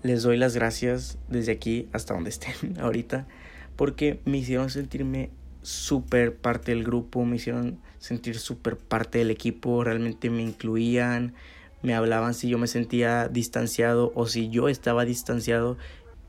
Les 0.02 0.24
doy 0.24 0.38
las 0.38 0.56
gracias 0.56 1.20
desde 1.30 1.52
aquí 1.52 1.88
hasta 1.94 2.16
donde 2.16 2.32
estén 2.32 2.80
ahorita, 2.80 3.28
porque 3.76 4.20
me 4.26 4.40
hicieron 4.40 4.72
sentirme 4.72 5.30
súper 5.62 6.36
parte 6.36 6.72
del 6.74 6.84
grupo, 6.84 7.24
me 7.26 7.36
hicieron 7.36 7.80
sentir 8.06 8.38
súper 8.38 8.78
parte 8.78 9.18
del 9.18 9.32
equipo, 9.32 9.84
realmente 9.84 10.30
me 10.30 10.44
incluían, 10.44 11.34
me 11.82 11.96
hablaban 11.96 12.36
si 12.36 12.48
yo 12.48 12.60
me 12.60 12.68
sentía 12.68 13.28
distanciado 13.30 14.12
o 14.14 14.28
si 14.28 14.50
yo 14.50 14.70
estaba 14.70 15.06
distanciado. 15.06 15.76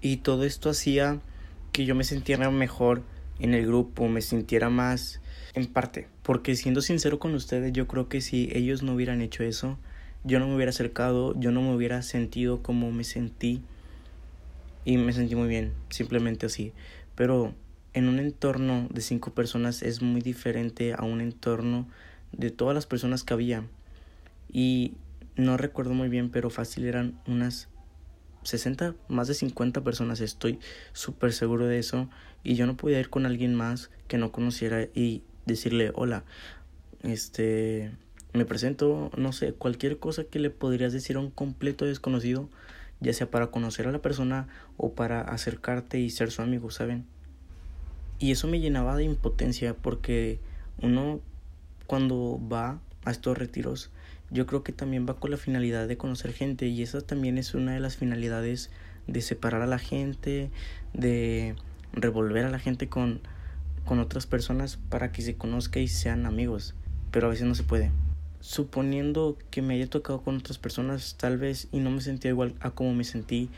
Y 0.01 0.19
todo 0.19 0.45
esto 0.45 0.71
hacía 0.71 1.21
que 1.73 1.85
yo 1.85 1.95
me 1.95 2.05
sintiera 2.05 2.51
mejor 2.51 3.03
en 3.41 3.53
el 3.53 3.67
grupo, 3.67 4.09
me 4.09 4.23
sintiera 4.23 4.71
más 4.71 5.21
en 5.53 5.67
parte, 5.67 6.09
porque 6.23 6.57
siendo 6.57 6.81
sincero 6.81 7.19
con 7.19 7.35
ustedes, 7.35 7.75
yo 7.75 7.87
creo 7.87 8.09
que 8.09 8.23
si 8.23 8.49
ellos 8.55 8.83
no 8.83 8.95
hubieran 8.95 9.21
hecho 9.21 9.43
eso, 9.43 9.77
yo 10.25 10.39
no 10.39 10.49
me 10.49 10.55
hubiera 10.55 10.71
acercado, 10.71 11.39
yo 11.39 11.51
no 11.51 11.61
me 11.61 11.75
hubiera 11.75 12.01
sentido 12.01 12.63
como 12.63 12.91
me 12.91 13.05
sentí. 13.05 13.61
Y 14.87 14.97
me 14.97 15.13
sentí 15.13 15.35
muy 15.35 15.49
bien, 15.49 15.75
simplemente 15.91 16.47
así. 16.47 16.73
Pero 17.17 17.55
en 17.97 18.11
un 18.11 18.19
entorno 18.19 18.89
de 18.91 19.01
cinco 19.01 19.33
personas 19.33 19.83
es 19.83 20.03
muy 20.03 20.21
diferente 20.21 20.93
a 20.93 21.03
un 21.03 21.23
entorno 21.23 21.89
de 22.31 22.51
todas 22.51 22.75
las 22.75 22.85
personas 22.85 23.25
que 23.25 23.33
había. 23.33 23.65
Y 24.53 24.93
no 25.35 25.57
recuerdo 25.57 25.95
muy 25.95 26.11
bien, 26.11 26.29
pero 26.29 26.51
fácil 26.51 26.85
eran 26.85 27.19
unas 27.27 27.69
60, 28.43 28.95
más 29.09 29.29
de 29.29 29.35
50 29.35 29.83
personas, 29.83 30.21
estoy 30.21 30.59
súper 30.93 31.33
seguro 31.33 31.67
de 31.67 31.79
eso. 31.79 32.11
Y 32.45 32.57
yo 32.57 32.67
no 32.67 32.77
podía 32.77 33.01
ir 33.01 33.09
con 33.09 33.25
alguien 33.25 33.55
más 33.55 33.91
que 34.09 34.19
no 34.19 34.31
conociera 34.31 34.83
y 34.95 35.23
decirle 35.47 35.91
hola, 35.95 36.25
este, 37.03 37.93
me 38.35 38.45
presento, 38.45 39.11
no 39.17 39.33
sé, 39.33 39.55
cualquier 39.55 39.99
cosa 39.99 40.25
que 40.25 40.39
le 40.39 40.51
podrías 40.51 40.93
decir 40.93 41.17
a 41.17 41.21
un 41.21 41.31
completo 41.31 41.87
desconocido, 41.87 42.51
ya 43.01 43.15
sea 43.15 43.31
para 43.31 43.47
conocer 43.47 43.89
a 43.89 43.93
la 43.93 44.03
persona 44.03 44.49
o 44.77 44.93
para 44.93 45.23
acercarte 45.23 45.99
y 45.99 46.11
ser 46.11 46.31
su 46.31 46.43
amigo, 46.43 46.71
¿saben? 46.71 47.16
Y 48.19 48.33
eso 48.33 48.49
me 48.49 48.61
llenaba 48.61 48.97
de 48.97 49.05
impotencia 49.05 49.75
porque 49.75 50.41
uno 50.81 51.21
cuando 51.87 52.41
va 52.51 52.81
a 53.05 53.11
estos 53.11 53.39
retiros, 53.39 53.91
yo 54.31 54.47
creo 54.47 54.63
que 54.63 54.73
también 54.73 55.07
va 55.09 55.15
con 55.15 55.31
la 55.31 55.37
finalidad 55.37 55.87
de 55.87 55.97
conocer 55.97 56.33
gente 56.33 56.67
y 56.67 56.83
esa 56.83 57.01
también 57.01 57.39
es 57.39 57.55
una 57.55 57.75
de 57.75 57.81
las 57.81 57.97
finalidades 57.97 58.71
de 59.07 59.21
separar 59.21 59.63
a 59.63 59.67
la 59.67 59.79
gente, 59.79 60.51
de 60.93 61.55
revolver 61.93 62.45
a 62.45 62.51
la 62.51 62.59
gente 62.59 62.89
con 62.89 63.21
con 63.87 64.01
otras 64.01 64.27
personas 64.27 64.77
para 64.91 65.13
que 65.13 65.23
se 65.23 65.37
conozca 65.37 65.79
y 65.79 65.89
sean 65.89 66.27
amigos, 66.27 66.75
pero 67.11 67.29
a 67.29 67.31
veces 67.31 67.47
no 67.47 67.55
se 67.55 67.63
puede. 67.63 67.93
Suponiendo 68.41 69.39
que 69.51 69.63
me 69.63 69.75
haya 69.75 69.89
tocado 69.89 70.21
con 70.21 70.37
otras 70.37 70.59
personas, 70.59 71.17
tal 71.17 71.39
vez 71.39 71.69
y 71.73 71.79
no 71.79 71.91
me 71.91 72.01
sentía 72.01 72.33
igual 72.33 72.55
a 72.61 72.73
como 72.73 72.93
me 72.93 73.05
sentí 73.05 73.49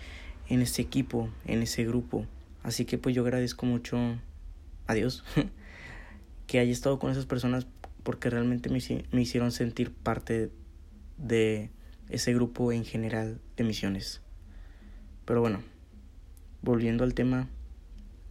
en 0.48 0.62
ese 0.62 0.82
equipo, 0.82 1.30
en 1.46 1.62
ese 1.62 1.84
grupo. 1.84 2.26
Así 2.62 2.84
que 2.84 2.98
pues 2.98 3.16
yo 3.16 3.22
agradezco 3.22 3.66
mucho 3.66 4.18
a 4.88 4.94
Dios 4.94 5.22
que 6.48 6.58
haya 6.58 6.72
estado 6.72 6.98
con 6.98 7.12
esas 7.12 7.26
personas 7.26 7.68
porque 8.02 8.30
realmente 8.30 8.70
me, 8.70 8.80
me 9.12 9.22
hicieron 9.22 9.52
sentir 9.52 9.92
parte 9.92 10.50
de 11.18 11.70
ese 12.08 12.34
grupo 12.34 12.72
en 12.72 12.84
general 12.84 13.40
de 13.56 13.64
misiones. 13.64 14.22
Pero 15.24 15.40
bueno, 15.40 15.62
volviendo 16.62 17.04
al 17.04 17.14
tema, 17.14 17.48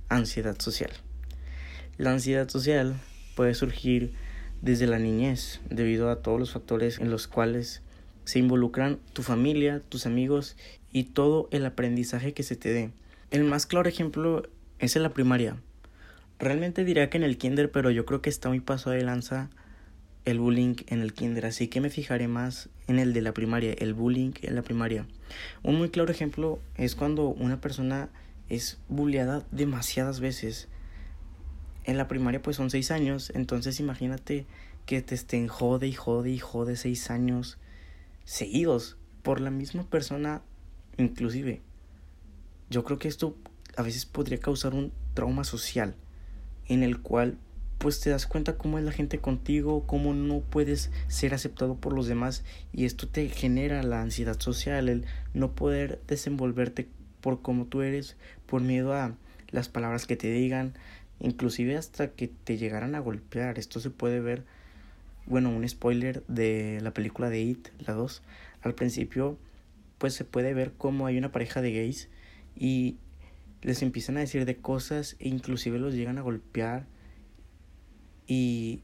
ansiedad 0.10 0.60
social. 0.60 0.92
La 1.98 2.12
ansiedad 2.12 2.50
social 2.50 2.96
puede 3.36 3.54
surgir 3.54 4.14
desde 4.62 4.88
la 4.88 5.00
niñez 5.00 5.62
debido 5.70 6.10
a 6.10 6.22
todos 6.22 6.40
los 6.40 6.52
factores 6.52 7.00
en 7.00 7.12
los 7.12 7.28
cuales 7.28 7.82
se 8.24 8.40
involucran 8.40 9.00
tu 9.14 9.24
familia, 9.24 9.82
tus 9.88 10.06
amigos 10.06 10.58
y 10.92 11.06
todo 11.06 11.48
el 11.52 11.66
aprendizaje 11.66 12.34
que 12.34 12.44
se 12.44 12.56
te 12.56 12.74
dé. 12.74 12.92
El 13.32 13.44
más 13.44 13.66
claro 13.66 13.88
ejemplo 13.88 14.44
es 14.80 14.96
en 14.96 15.04
la 15.04 15.14
primaria. 15.14 15.58
Realmente 16.40 16.86
diría 16.86 17.10
que 17.10 17.18
en 17.18 17.24
el 17.24 17.38
kinder, 17.38 17.72
pero 17.72 17.90
yo 17.90 18.06
creo 18.06 18.22
que 18.22 18.30
está 18.30 18.50
muy 18.50 18.60
paso 18.60 18.92
de 18.92 19.04
lanza 19.04 19.50
el 20.26 20.40
bullying 20.40 20.76
en 20.88 21.02
el 21.02 21.14
kinder, 21.14 21.46
así 21.46 21.68
que 21.68 21.82
me 21.82 21.90
fijaré 21.90 22.28
más 22.28 22.70
en 22.88 23.00
el 23.00 23.14
de 23.14 23.22
la 23.22 23.34
primaria, 23.34 23.74
el 23.74 23.94
bullying 23.94 24.34
en 24.42 24.56
la 24.56 24.62
primaria. 24.62 25.08
Un 25.64 25.76
muy 25.76 25.90
claro 25.90 26.12
ejemplo 26.12 26.60
es 26.76 26.96
cuando 26.96 27.30
una 27.30 27.60
persona 27.62 28.10
es 28.50 28.78
bulleada 28.88 29.46
demasiadas 29.52 30.20
veces 30.20 30.68
en 31.86 31.98
la 31.98 32.08
primaria 32.08 32.42
pues 32.42 32.58
son 32.58 32.70
seis 32.70 32.92
años, 32.92 33.32
entonces 33.34 33.80
imagínate 33.80 34.46
que 34.86 35.02
te 35.02 35.16
estén 35.16 35.48
jode 35.48 35.88
y 35.88 35.94
jode 35.94 36.30
y 36.30 36.38
jode 36.38 36.76
seis 36.76 37.10
años 37.10 37.58
seguidos 38.26 38.98
por 39.24 39.40
la 39.40 39.50
misma 39.50 39.90
persona 39.90 40.42
inclusive. 40.98 41.62
Yo 42.70 42.84
creo 42.84 43.00
que 43.00 43.08
esto 43.08 43.38
a 43.78 43.82
veces 43.82 44.06
podría 44.06 44.40
causar 44.40 44.74
un 44.74 44.92
trauma 45.14 45.46
social 45.46 45.96
en 46.68 46.84
el 46.84 47.00
cual 47.00 47.38
pues 47.78 48.00
te 48.00 48.10
das 48.10 48.26
cuenta 48.26 48.58
cómo 48.58 48.80
es 48.80 48.84
la 48.84 48.92
gente 48.92 49.20
contigo, 49.20 49.86
cómo 49.86 50.14
no 50.14 50.40
puedes 50.40 50.92
ser 51.08 51.34
aceptado 51.34 51.76
por 51.76 51.94
los 51.94 52.08
demás 52.08 52.44
y 52.74 52.86
esto 52.86 53.08
te 53.08 53.30
genera 53.30 53.84
la 53.84 54.02
ansiedad 54.02 54.40
social, 54.40 54.90
el 54.90 55.06
no 55.34 55.52
poder 55.54 56.02
desenvolverte 56.08 56.88
por 57.22 57.42
como 57.42 57.66
tú 57.66 57.82
eres, 57.82 58.16
por 58.46 58.62
miedo 58.62 58.94
a 58.94 59.16
las 59.52 59.70
palabras 59.70 60.08
que 60.08 60.16
te 60.16 60.32
digan, 60.32 60.74
inclusive 61.20 61.78
hasta 61.78 62.12
que 62.12 62.28
te 62.28 62.58
llegaran 62.58 62.96
a 62.96 63.00
golpear. 63.00 63.60
Esto 63.60 63.80
se 63.80 63.90
puede 63.90 64.20
ver, 64.20 64.44
bueno, 65.26 65.50
un 65.50 65.68
spoiler 65.68 66.24
de 66.28 66.80
la 66.82 66.94
película 66.94 67.30
de 67.30 67.42
It, 67.42 67.68
la 67.86 67.94
2. 67.94 68.24
Al 68.62 68.74
principio, 68.74 69.38
pues 69.98 70.14
se 70.14 70.26
puede 70.26 70.54
ver 70.54 70.74
cómo 70.78 71.06
hay 71.06 71.18
una 71.18 71.32
pareja 71.32 71.62
de 71.62 71.74
gays 71.74 72.10
y 72.56 72.98
les 73.62 73.82
empiezan 73.82 74.18
a 74.18 74.22
decir 74.22 74.46
de 74.46 74.58
cosas 74.58 75.16
e 75.20 75.30
inclusive 75.30 75.80
los 75.80 75.94
llegan 75.94 76.18
a 76.18 76.22
golpear 76.22 76.88
y 78.28 78.82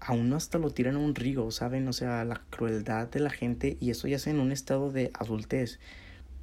aún 0.00 0.32
hasta 0.32 0.58
lo 0.58 0.70
tiran 0.70 0.96
a 0.96 0.98
un 0.98 1.14
río, 1.14 1.50
¿saben? 1.50 1.86
O 1.88 1.92
sea, 1.92 2.24
la 2.24 2.42
crueldad 2.50 3.08
de 3.08 3.20
la 3.20 3.30
gente 3.30 3.76
y 3.80 3.90
eso 3.90 4.08
ya 4.08 4.16
es 4.16 4.26
en 4.26 4.40
un 4.40 4.52
estado 4.52 4.90
de 4.90 5.10
adultez. 5.14 5.78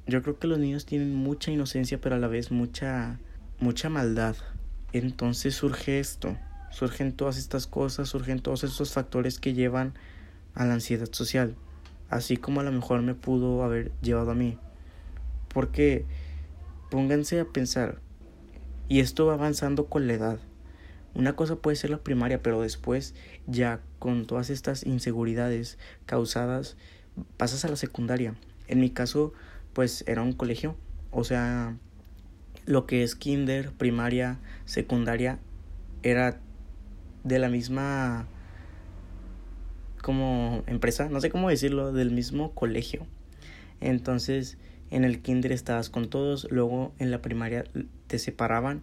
Yo 0.06 0.22
creo 0.22 0.38
que 0.38 0.46
los 0.46 0.58
niños 0.58 0.86
tienen 0.86 1.14
mucha 1.14 1.50
inocencia, 1.50 2.00
pero 2.00 2.16
a 2.16 2.18
la 2.18 2.28
vez 2.28 2.50
mucha 2.50 3.18
mucha 3.58 3.88
maldad. 3.88 4.36
Entonces 4.92 5.54
surge 5.54 5.98
esto, 5.98 6.36
surgen 6.70 7.12
todas 7.12 7.38
estas 7.38 7.66
cosas, 7.66 8.08
surgen 8.08 8.40
todos 8.40 8.64
estos 8.64 8.92
factores 8.92 9.40
que 9.40 9.54
llevan 9.54 9.94
a 10.54 10.64
la 10.64 10.74
ansiedad 10.74 11.08
social, 11.10 11.56
así 12.10 12.36
como 12.36 12.60
a 12.60 12.64
lo 12.64 12.72
mejor 12.72 13.02
me 13.02 13.14
pudo 13.14 13.64
haber 13.64 13.92
llevado 14.02 14.30
a 14.30 14.34
mí. 14.34 14.58
Porque 15.48 16.04
pónganse 16.94 17.40
a 17.40 17.44
pensar, 17.44 17.98
y 18.88 19.00
esto 19.00 19.26
va 19.26 19.34
avanzando 19.34 19.86
con 19.86 20.06
la 20.06 20.12
edad. 20.12 20.38
Una 21.12 21.34
cosa 21.34 21.56
puede 21.56 21.74
ser 21.74 21.90
la 21.90 21.98
primaria, 21.98 22.40
pero 22.40 22.62
después 22.62 23.16
ya 23.48 23.80
con 23.98 24.26
todas 24.26 24.48
estas 24.48 24.86
inseguridades 24.86 25.76
causadas 26.06 26.76
pasas 27.36 27.64
a 27.64 27.68
la 27.68 27.74
secundaria. 27.74 28.36
En 28.68 28.78
mi 28.78 28.90
caso, 28.90 29.32
pues 29.72 30.04
era 30.06 30.22
un 30.22 30.34
colegio, 30.34 30.76
o 31.10 31.24
sea, 31.24 31.76
lo 32.64 32.86
que 32.86 33.02
es 33.02 33.16
kinder, 33.16 33.72
primaria, 33.72 34.38
secundaria, 34.64 35.40
era 36.04 36.38
de 37.24 37.40
la 37.40 37.48
misma 37.48 38.28
como 40.00 40.62
empresa, 40.68 41.08
no 41.08 41.20
sé 41.20 41.28
cómo 41.28 41.48
decirlo, 41.48 41.92
del 41.92 42.12
mismo 42.12 42.54
colegio. 42.54 43.04
Entonces, 43.80 44.58
en 44.90 45.04
el 45.04 45.20
kinder 45.20 45.52
estabas 45.52 45.90
con 45.90 46.08
todos, 46.08 46.46
luego 46.50 46.94
en 46.98 47.10
la 47.10 47.22
primaria 47.22 47.64
te 48.06 48.18
separaban 48.18 48.82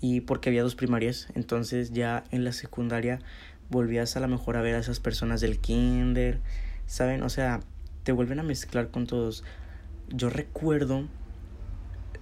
y 0.00 0.20
porque 0.20 0.48
había 0.48 0.62
dos 0.62 0.74
primarias, 0.74 1.28
entonces 1.34 1.92
ya 1.92 2.24
en 2.30 2.44
la 2.44 2.52
secundaria 2.52 3.20
volvías 3.70 4.16
a 4.16 4.20
lo 4.20 4.28
mejor 4.28 4.56
a 4.56 4.62
ver 4.62 4.74
a 4.74 4.78
esas 4.78 5.00
personas 5.00 5.40
del 5.40 5.58
kinder, 5.58 6.40
¿saben? 6.86 7.22
O 7.22 7.28
sea, 7.28 7.60
te 8.04 8.12
vuelven 8.12 8.40
a 8.40 8.42
mezclar 8.42 8.90
con 8.90 9.06
todos. 9.06 9.44
Yo 10.08 10.30
recuerdo 10.30 11.06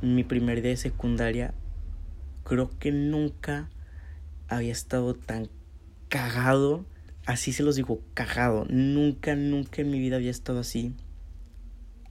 mi 0.00 0.25
primer 0.25 0.62
día 0.62 0.70
de 0.70 0.76
secundaria, 0.76 1.54
creo 2.44 2.70
que 2.78 2.90
nunca 2.92 3.68
había 4.48 4.72
estado 4.72 5.14
tan 5.14 5.48
cagado, 6.08 6.84
así 7.26 7.52
se 7.52 7.62
los 7.62 7.76
digo, 7.76 8.00
cagado. 8.14 8.66
Nunca, 8.68 9.36
nunca 9.36 9.82
en 9.82 9.90
mi 9.90 9.98
vida 9.98 10.16
había 10.16 10.30
estado 10.30 10.60
así. 10.60 10.94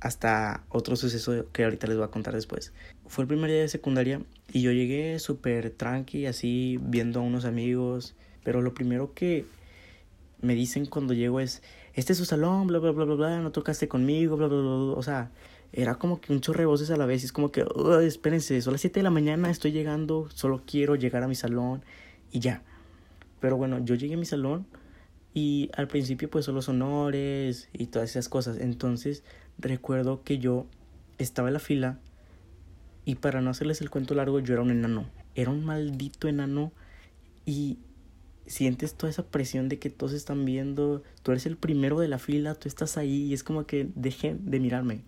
Hasta 0.05 0.63
otro 0.69 0.95
suceso 0.95 1.47
que 1.51 1.63
ahorita 1.63 1.87
les 1.87 1.97
voy 1.97 2.05
a 2.05 2.09
contar 2.09 2.35
después. 2.35 2.73
Fue 3.07 3.23
el 3.23 3.27
primer 3.27 3.49
día 3.49 3.61
de 3.61 3.67
secundaria 3.67 4.21
y 4.53 4.61
yo 4.61 4.71
llegué 4.71 5.17
súper 5.17 5.71
tranqui, 5.71 6.27
así 6.27 6.77
viendo 6.79 7.21
a 7.21 7.23
unos 7.23 7.43
amigos. 7.43 8.13
Pero 8.43 8.61
lo 8.61 8.75
primero 8.75 9.15
que 9.15 9.45
me 10.41 10.53
dicen 10.53 10.85
cuando 10.85 11.15
llego 11.15 11.39
es, 11.39 11.63
este 11.95 12.13
es 12.13 12.19
su 12.19 12.25
salón, 12.25 12.67
bla, 12.67 12.77
bla, 12.77 12.91
bla, 12.91 13.05
bla, 13.05 13.15
bla, 13.15 13.39
no 13.39 13.51
tocaste 13.51 13.87
conmigo, 13.87 14.37
bla, 14.37 14.45
bla, 14.45 14.59
bla, 14.59 14.75
bla. 14.75 14.93
O 14.93 15.01
sea, 15.01 15.31
era 15.73 15.95
como 15.95 16.21
que 16.21 16.31
un 16.33 16.39
chorre 16.39 16.59
de 16.59 16.65
voces 16.67 16.91
a 16.91 16.97
la 16.97 17.07
vez. 17.07 17.23
Y 17.23 17.25
es 17.25 17.31
como 17.31 17.51
que, 17.51 17.65
espérense, 18.03 18.61
son 18.61 18.73
las 18.73 18.81
7 18.81 18.99
de 18.99 19.03
la 19.05 19.09
mañana, 19.09 19.49
estoy 19.49 19.71
llegando, 19.71 20.29
solo 20.35 20.61
quiero 20.67 20.93
llegar 20.93 21.23
a 21.23 21.27
mi 21.27 21.33
salón 21.33 21.83
y 22.31 22.41
ya. 22.41 22.61
Pero 23.39 23.57
bueno, 23.57 23.83
yo 23.83 23.95
llegué 23.95 24.13
a 24.13 24.17
mi 24.17 24.25
salón 24.27 24.67
y 25.33 25.69
al 25.75 25.87
principio 25.87 26.29
pues 26.29 26.45
son 26.45 26.53
los 26.53 26.69
honores 26.69 27.69
y 27.73 27.87
todas 27.87 28.11
esas 28.11 28.29
cosas. 28.29 28.59
Entonces 28.59 29.23
recuerdo 29.57 30.23
que 30.23 30.39
yo 30.39 30.65
estaba 31.17 31.49
en 31.49 31.53
la 31.53 31.59
fila 31.59 31.99
y 33.05 33.15
para 33.15 33.41
no 33.41 33.51
hacerles 33.51 33.81
el 33.81 33.89
cuento 33.89 34.15
largo 34.15 34.39
yo 34.39 34.53
era 34.53 34.63
un 34.63 34.71
enano. 34.71 35.09
Era 35.35 35.51
un 35.51 35.63
maldito 35.63 36.27
enano 36.27 36.71
y 37.45 37.77
sientes 38.47 38.95
toda 38.95 39.09
esa 39.09 39.25
presión 39.25 39.69
de 39.69 39.79
que 39.79 39.89
todos 39.89 40.13
están 40.13 40.45
viendo, 40.45 41.03
tú 41.23 41.31
eres 41.31 41.45
el 41.45 41.57
primero 41.57 41.99
de 41.99 42.07
la 42.07 42.19
fila, 42.19 42.55
tú 42.55 42.67
estás 42.67 42.97
ahí 42.97 43.23
y 43.23 43.33
es 43.33 43.43
como 43.43 43.65
que 43.65 43.89
dejen 43.95 44.49
de 44.49 44.59
mirarme. 44.59 45.03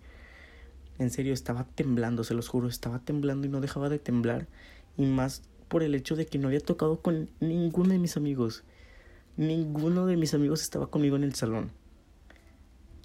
En 0.98 1.10
serio, 1.10 1.32
estaba 1.32 1.64
temblando, 1.64 2.24
se 2.24 2.34
los 2.34 2.48
juro, 2.48 2.68
estaba 2.68 2.98
temblando 2.98 3.46
y 3.46 3.50
no 3.50 3.60
dejaba 3.60 3.88
de 3.88 4.00
temblar. 4.00 4.48
Y 4.96 5.06
más 5.06 5.42
por 5.68 5.82
el 5.82 5.94
hecho 5.94 6.16
de 6.16 6.26
que 6.26 6.38
no 6.38 6.48
había 6.48 6.60
tocado 6.60 7.00
con 7.00 7.30
ninguno 7.40 7.90
de 7.90 7.98
mis 7.98 8.16
amigos. 8.16 8.64
Ninguno 9.36 10.06
de 10.06 10.16
mis 10.16 10.34
amigos 10.34 10.62
estaba 10.62 10.90
conmigo 10.90 11.14
en 11.14 11.22
el 11.22 11.34
salón. 11.34 11.70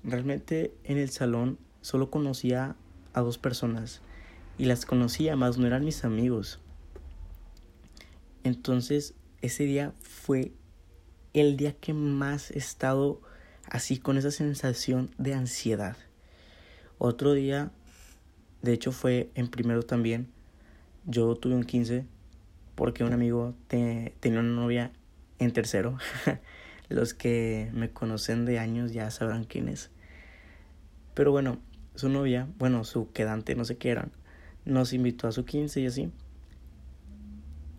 Realmente 0.04 0.74
en 0.84 0.98
el 0.98 1.10
salón 1.10 1.58
solo 1.82 2.10
conocía 2.10 2.76
a 3.14 3.22
dos 3.22 3.38
personas. 3.38 4.02
Y 4.58 4.66
las 4.66 4.86
conocía, 4.86 5.36
más 5.36 5.58
no 5.58 5.66
eran 5.66 5.86
mis 5.86 6.04
amigos. 6.06 6.60
Entonces, 8.44 9.14
ese 9.42 9.64
día 9.64 9.94
fue 10.02 10.52
el 11.34 11.58
día 11.58 11.74
que 11.74 11.94
más 11.94 12.52
he 12.52 12.60
estado 12.60 13.22
así 13.66 13.98
con 13.98 14.18
esa 14.18 14.32
sensación 14.32 15.12
de 15.18 15.34
ansiedad. 15.34 15.98
Otro 16.98 17.34
día 17.34 17.72
de 18.62 18.74
hecho 18.74 18.92
fue 18.92 19.30
en 19.36 19.48
primero 19.48 19.84
también. 19.84 20.28
Yo 21.06 21.36
tuve 21.36 21.56
un 21.56 21.64
15 21.64 22.06
porque 22.76 23.04
un 23.04 23.14
amigo 23.14 23.54
tenía 23.68 24.40
una 24.40 24.44
novia 24.44 24.92
en 25.40 25.52
tercero. 25.52 25.98
Los 26.94 27.16
que 27.16 27.72
me 27.74 27.90
conocen 27.90 28.46
de 28.46 28.60
años 28.60 28.94
ya 28.94 29.10
sabrán 29.10 29.46
quién 29.46 29.68
es. 29.68 29.90
Pero 31.16 31.32
bueno, 31.32 31.58
su 31.96 32.08
novia, 32.08 32.48
bueno, 32.60 32.84
su 32.84 33.12
quedante, 33.12 33.56
no 33.56 33.66
sé 33.66 33.78
qué 33.78 33.90
eran, 33.90 34.12
nos 34.64 34.94
invitó 34.94 35.28
a 35.28 35.32
su 35.32 35.44
15 35.44 35.82
y 35.82 35.88
así. 35.88 36.12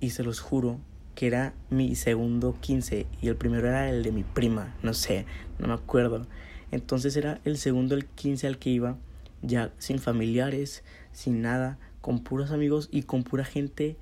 Y 0.00 0.10
se 0.10 0.24
los 0.24 0.40
juro 0.40 0.80
que 1.14 1.28
era 1.28 1.54
mi 1.70 1.94
segundo 1.94 2.58
15 2.60 3.06
y 3.22 3.28
el 3.28 3.36
primero 3.36 3.68
era 3.68 3.88
el 3.88 4.02
de 4.02 4.10
mi 4.10 4.24
prima, 4.24 4.74
no 4.82 4.94
sé, 4.94 5.26
no 5.60 5.68
me 5.68 5.74
acuerdo. 5.74 6.26
Entonces 6.72 7.16
era 7.16 7.40
el 7.44 7.56
segundo 7.56 7.94
el 7.94 8.06
15 8.06 8.48
al 8.48 8.58
que 8.58 8.70
iba 8.70 8.98
ya 9.42 9.72
sin 9.78 10.00
familiares, 10.00 10.82
sin 11.12 11.40
nada, 11.40 11.78
con 12.00 12.24
puros 12.24 12.50
amigos 12.50 12.88
y 12.90 13.04
con 13.04 13.22
pura 13.22 13.44
gente 13.44 13.96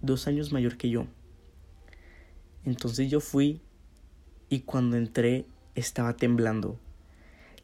dos 0.00 0.26
años 0.26 0.52
mayor 0.52 0.78
que 0.78 0.88
yo. 0.88 1.06
Entonces 2.64 3.10
yo 3.10 3.20
fui 3.20 3.60
y 4.48 4.60
cuando 4.60 4.96
entré 4.96 5.46
estaba 5.74 6.16
temblando. 6.16 6.78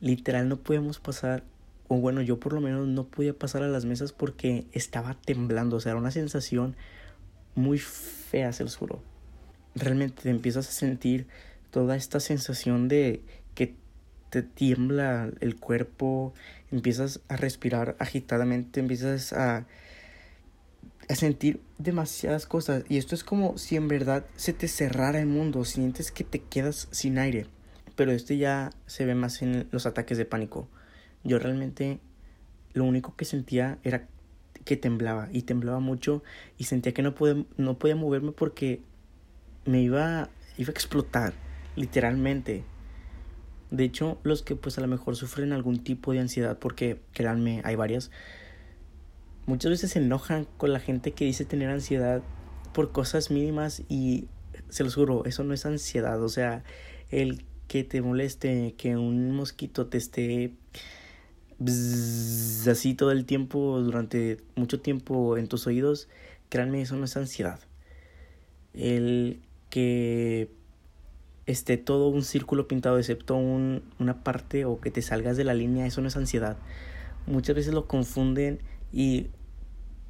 Literal 0.00 0.48
no 0.48 0.58
podíamos 0.58 0.98
pasar, 0.98 1.44
o 1.88 1.96
bueno, 1.96 2.22
yo 2.22 2.40
por 2.40 2.52
lo 2.52 2.60
menos 2.60 2.86
no 2.88 3.06
podía 3.06 3.34
pasar 3.34 3.62
a 3.62 3.68
las 3.68 3.84
mesas 3.84 4.12
porque 4.12 4.66
estaba 4.72 5.14
temblando. 5.14 5.76
O 5.76 5.80
sea, 5.80 5.92
era 5.92 6.00
una 6.00 6.10
sensación 6.10 6.76
muy 7.54 7.78
fea, 7.78 8.52
se 8.52 8.64
los 8.64 8.76
juro. 8.76 9.02
Realmente 9.74 10.22
te 10.22 10.30
empiezas 10.30 10.68
a 10.68 10.72
sentir 10.72 11.26
toda 11.70 11.96
esta 11.96 12.20
sensación 12.20 12.88
de 12.88 13.22
que 13.54 13.76
te 14.30 14.42
tiembla 14.42 15.30
el 15.40 15.56
cuerpo, 15.56 16.34
empiezas 16.70 17.20
a 17.28 17.36
respirar 17.36 17.96
agitadamente, 17.98 18.80
empiezas 18.80 19.32
a, 19.32 19.66
a 21.10 21.16
sentir 21.16 21.60
demasiadas 21.78 22.46
cosas. 22.46 22.84
Y 22.88 22.96
esto 22.96 23.16
es 23.16 23.24
como 23.24 23.58
si 23.58 23.74
en 23.74 23.88
verdad 23.88 24.24
se 24.36 24.52
te 24.52 24.68
cerrara 24.68 25.18
el 25.18 25.26
mundo, 25.26 25.64
sientes 25.64 26.12
que 26.12 26.22
te 26.22 26.40
quedas 26.40 26.86
sin 26.92 27.18
aire. 27.18 27.46
Pero 27.96 28.12
esto 28.12 28.32
ya 28.32 28.70
se 28.86 29.04
ve 29.04 29.16
más 29.16 29.42
en 29.42 29.66
los 29.72 29.86
ataques 29.86 30.18
de 30.18 30.24
pánico. 30.24 30.68
Yo 31.24 31.40
realmente 31.40 31.98
lo 32.74 32.84
único 32.84 33.16
que 33.16 33.24
sentía 33.24 33.78
era 33.82 34.06
que 34.64 34.76
temblaba 34.76 35.28
y 35.32 35.42
temblaba 35.42 35.80
mucho 35.80 36.22
y 36.58 36.64
sentía 36.64 36.94
que 36.94 37.02
no 37.02 37.14
podía, 37.16 37.44
no 37.56 37.76
podía 37.76 37.96
moverme 37.96 38.30
porque 38.30 38.80
me 39.64 39.82
iba, 39.82 40.28
iba 40.58 40.68
a 40.68 40.72
explotar, 40.72 41.32
literalmente. 41.74 42.62
De 43.72 43.82
hecho, 43.82 44.20
los 44.22 44.42
que 44.42 44.54
pues 44.54 44.78
a 44.78 44.80
lo 44.80 44.86
mejor 44.86 45.16
sufren 45.16 45.52
algún 45.52 45.82
tipo 45.82 46.12
de 46.12 46.20
ansiedad, 46.20 46.58
porque 46.58 47.00
créanme, 47.12 47.62
hay 47.64 47.74
varias, 47.74 48.12
muchas 49.50 49.70
veces 49.70 49.90
se 49.90 49.98
enojan 49.98 50.46
con 50.56 50.72
la 50.72 50.78
gente 50.78 51.10
que 51.10 51.24
dice 51.24 51.44
tener 51.44 51.70
ansiedad 51.70 52.22
por 52.72 52.92
cosas 52.92 53.32
mínimas 53.32 53.82
y 53.88 54.28
se 54.68 54.84
los 54.84 54.94
juro, 54.94 55.24
eso 55.24 55.42
no 55.42 55.52
es 55.52 55.66
ansiedad, 55.66 56.22
o 56.22 56.28
sea, 56.28 56.62
el 57.10 57.44
que 57.66 57.82
te 57.82 58.00
moleste, 58.00 58.74
que 58.78 58.96
un 58.96 59.32
mosquito 59.32 59.86
te 59.88 59.98
esté 59.98 60.52
así 62.70 62.94
todo 62.94 63.10
el 63.10 63.24
tiempo, 63.24 63.80
durante 63.80 64.38
mucho 64.54 64.80
tiempo 64.80 65.36
en 65.36 65.48
tus 65.48 65.66
oídos, 65.66 66.08
créanme, 66.48 66.82
eso 66.82 66.94
no 66.94 67.04
es 67.04 67.16
ansiedad. 67.16 67.58
El 68.72 69.40
que 69.68 70.52
esté 71.46 71.76
todo 71.76 72.08
un 72.08 72.22
círculo 72.22 72.68
pintado 72.68 72.98
excepto 72.98 73.34
un, 73.34 73.82
una 73.98 74.22
parte 74.22 74.64
o 74.64 74.80
que 74.80 74.92
te 74.92 75.02
salgas 75.02 75.36
de 75.36 75.42
la 75.42 75.54
línea, 75.54 75.86
eso 75.86 76.00
no 76.00 76.06
es 76.08 76.16
ansiedad. 76.16 76.56
Muchas 77.26 77.56
veces 77.56 77.74
lo 77.74 77.88
confunden 77.88 78.60
y 78.92 79.26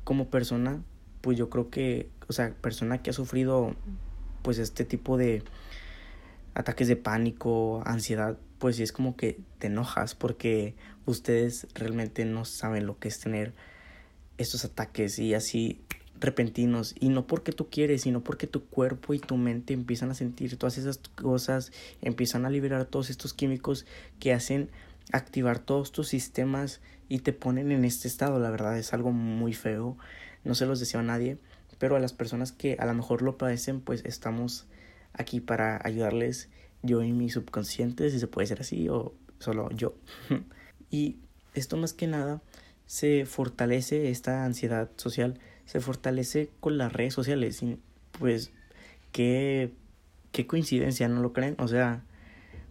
como 0.04 0.28
persona, 0.28 0.82
pues 1.20 1.36
yo 1.38 1.50
creo 1.50 1.70
que, 1.70 2.08
o 2.28 2.32
sea, 2.32 2.54
persona 2.60 3.02
que 3.02 3.10
ha 3.10 3.12
sufrido 3.12 3.74
pues 4.42 4.58
este 4.58 4.84
tipo 4.84 5.16
de 5.16 5.42
ataques 6.54 6.88
de 6.88 6.96
pánico, 6.96 7.82
ansiedad, 7.84 8.38
pues 8.58 8.76
sí 8.76 8.82
es 8.82 8.92
como 8.92 9.16
que 9.16 9.40
te 9.58 9.68
enojas 9.68 10.14
porque 10.14 10.74
ustedes 11.06 11.66
realmente 11.74 12.24
no 12.24 12.44
saben 12.44 12.86
lo 12.86 12.98
que 12.98 13.08
es 13.08 13.20
tener 13.20 13.54
estos 14.38 14.64
ataques 14.64 15.18
y 15.18 15.34
así 15.34 15.80
repentinos. 16.20 16.94
Y 17.00 17.08
no 17.08 17.26
porque 17.26 17.52
tú 17.52 17.68
quieres, 17.68 18.02
sino 18.02 18.22
porque 18.22 18.46
tu 18.46 18.64
cuerpo 18.64 19.14
y 19.14 19.18
tu 19.18 19.36
mente 19.36 19.72
empiezan 19.74 20.10
a 20.10 20.14
sentir 20.14 20.56
todas 20.56 20.78
esas 20.78 20.98
cosas, 20.98 21.72
empiezan 22.02 22.44
a 22.44 22.50
liberar 22.50 22.84
todos 22.84 23.10
estos 23.10 23.34
químicos 23.34 23.86
que 24.18 24.32
hacen 24.32 24.70
activar 25.12 25.58
todos 25.58 25.92
tus 25.92 26.08
sistemas 26.08 26.80
y 27.08 27.20
te 27.20 27.32
ponen 27.32 27.72
en 27.72 27.84
este 27.84 28.08
estado, 28.08 28.38
la 28.38 28.50
verdad 28.50 28.78
es 28.78 28.92
algo 28.92 29.12
muy 29.12 29.52
feo, 29.52 29.96
no 30.44 30.54
se 30.54 30.66
los 30.66 30.80
deseo 30.80 31.00
a 31.00 31.04
nadie, 31.04 31.38
pero 31.78 31.96
a 31.96 32.00
las 32.00 32.12
personas 32.12 32.52
que 32.52 32.76
a 32.78 32.86
lo 32.86 32.94
mejor 32.94 33.22
lo 33.22 33.38
padecen, 33.38 33.80
pues 33.80 34.04
estamos 34.04 34.66
aquí 35.12 35.40
para 35.40 35.80
ayudarles, 35.84 36.48
yo 36.82 37.02
y 37.02 37.12
mi 37.12 37.30
subconsciente, 37.30 38.10
si 38.10 38.20
se 38.20 38.26
puede 38.26 38.46
ser 38.46 38.60
así, 38.60 38.88
o 38.88 39.14
solo 39.38 39.70
yo. 39.70 39.94
y 40.90 41.16
esto 41.54 41.76
más 41.76 41.92
que 41.92 42.06
nada 42.06 42.42
se 42.86 43.24
fortalece 43.26 44.10
esta 44.10 44.44
ansiedad 44.44 44.90
social 44.96 45.38
se 45.70 45.78
fortalece 45.78 46.50
con 46.58 46.78
las 46.78 46.92
redes 46.92 47.14
sociales. 47.14 47.62
Y 47.62 47.78
pues, 48.18 48.50
qué, 49.12 49.72
qué 50.32 50.44
coincidencia, 50.44 51.06
¿no 51.06 51.22
lo 51.22 51.32
creen? 51.32 51.54
O 51.58 51.68
sea, 51.68 52.02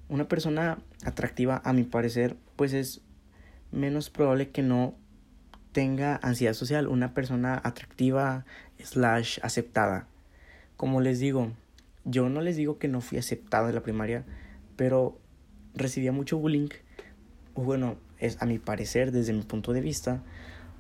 una 0.10 0.28
persona 0.28 0.80
atractiva, 1.06 1.62
a 1.64 1.72
mi 1.72 1.84
parecer, 1.84 2.36
pues 2.56 2.74
es 2.74 3.02
menos 3.72 4.10
probable 4.10 4.50
que 4.50 4.64
no 4.64 4.96
tenga 5.72 6.20
ansiedad 6.22 6.54
social. 6.54 6.88
Una 6.88 7.14
persona 7.14 7.62
atractiva 7.64 8.46
slash 8.84 9.40
aceptada. 9.44 10.08
Como 10.76 11.02
les 11.02 11.20
digo, 11.20 11.52
yo 12.06 12.30
no 12.30 12.42
les 12.42 12.56
digo 12.56 12.80
que 12.80 12.88
no 12.88 13.02
fui 13.02 13.18
aceptado 13.18 13.70
en 13.70 13.76
la 13.76 13.84
primaria, 13.84 14.26
pero 14.76 15.20
recibía 15.76 16.12
mucho 16.12 16.38
bullying. 16.38 16.70
Bueno, 17.56 17.98
es 18.18 18.42
a 18.42 18.46
mi 18.46 18.60
parecer, 18.60 19.12
desde 19.12 19.34
mi 19.34 19.42
punto 19.42 19.74
de 19.74 19.82
vista, 19.82 20.24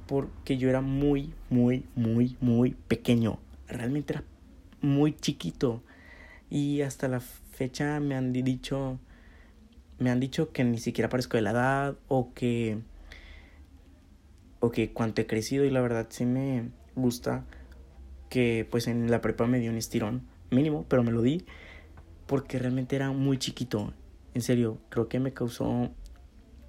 porque 0.08 0.58
yo 0.58 0.70
era 0.70 0.82
muy, 0.82 1.34
muy, 1.50 1.86
muy, 1.96 2.36
muy 2.42 2.76
pequeño. 2.88 3.39
Realmente 3.68 4.13
era 4.13 4.24
muy 4.82 5.15
chiquito. 5.15 5.84
Y 6.50 6.82
hasta 6.82 7.08
la 7.08 7.20
fecha 7.20 8.00
me 8.00 8.15
han 8.15 8.34
dicho, 8.34 9.00
me 9.99 10.09
han 10.09 10.19
dicho 10.19 10.51
que 10.51 10.63
ni 10.63 10.77
siquiera 10.79 11.09
parezco 11.09 11.38
de 11.38 11.43
la 11.43 11.51
edad 11.51 11.95
o 12.07 12.33
que, 12.33 12.79
o 14.59 14.71
que 14.71 14.91
cuánto 14.91 15.21
he 15.21 15.27
crecido 15.27 15.65
y 15.65 15.69
la 15.69 15.81
verdad 15.81 16.07
sí 16.09 16.25
me 16.25 16.69
gusta 16.95 17.45
que 18.29 18.67
pues 18.69 18.88
en 18.88 19.09
la 19.12 19.21
prepa 19.21 19.47
me 19.47 19.59
dio 19.59 19.71
un 19.71 19.77
estirón 19.77 20.23
mínimo, 20.51 20.85
pero 20.88 21.03
me 21.03 21.12
lo 21.12 21.21
di 21.21 21.45
porque 22.27 22.59
realmente 22.59 22.95
era 22.95 23.12
muy 23.12 23.38
chiquito. 23.39 23.93
En 24.35 24.43
serio, 24.43 24.77
creo 24.89 25.07
que 25.09 25.19
me 25.19 25.33
causó 25.33 25.89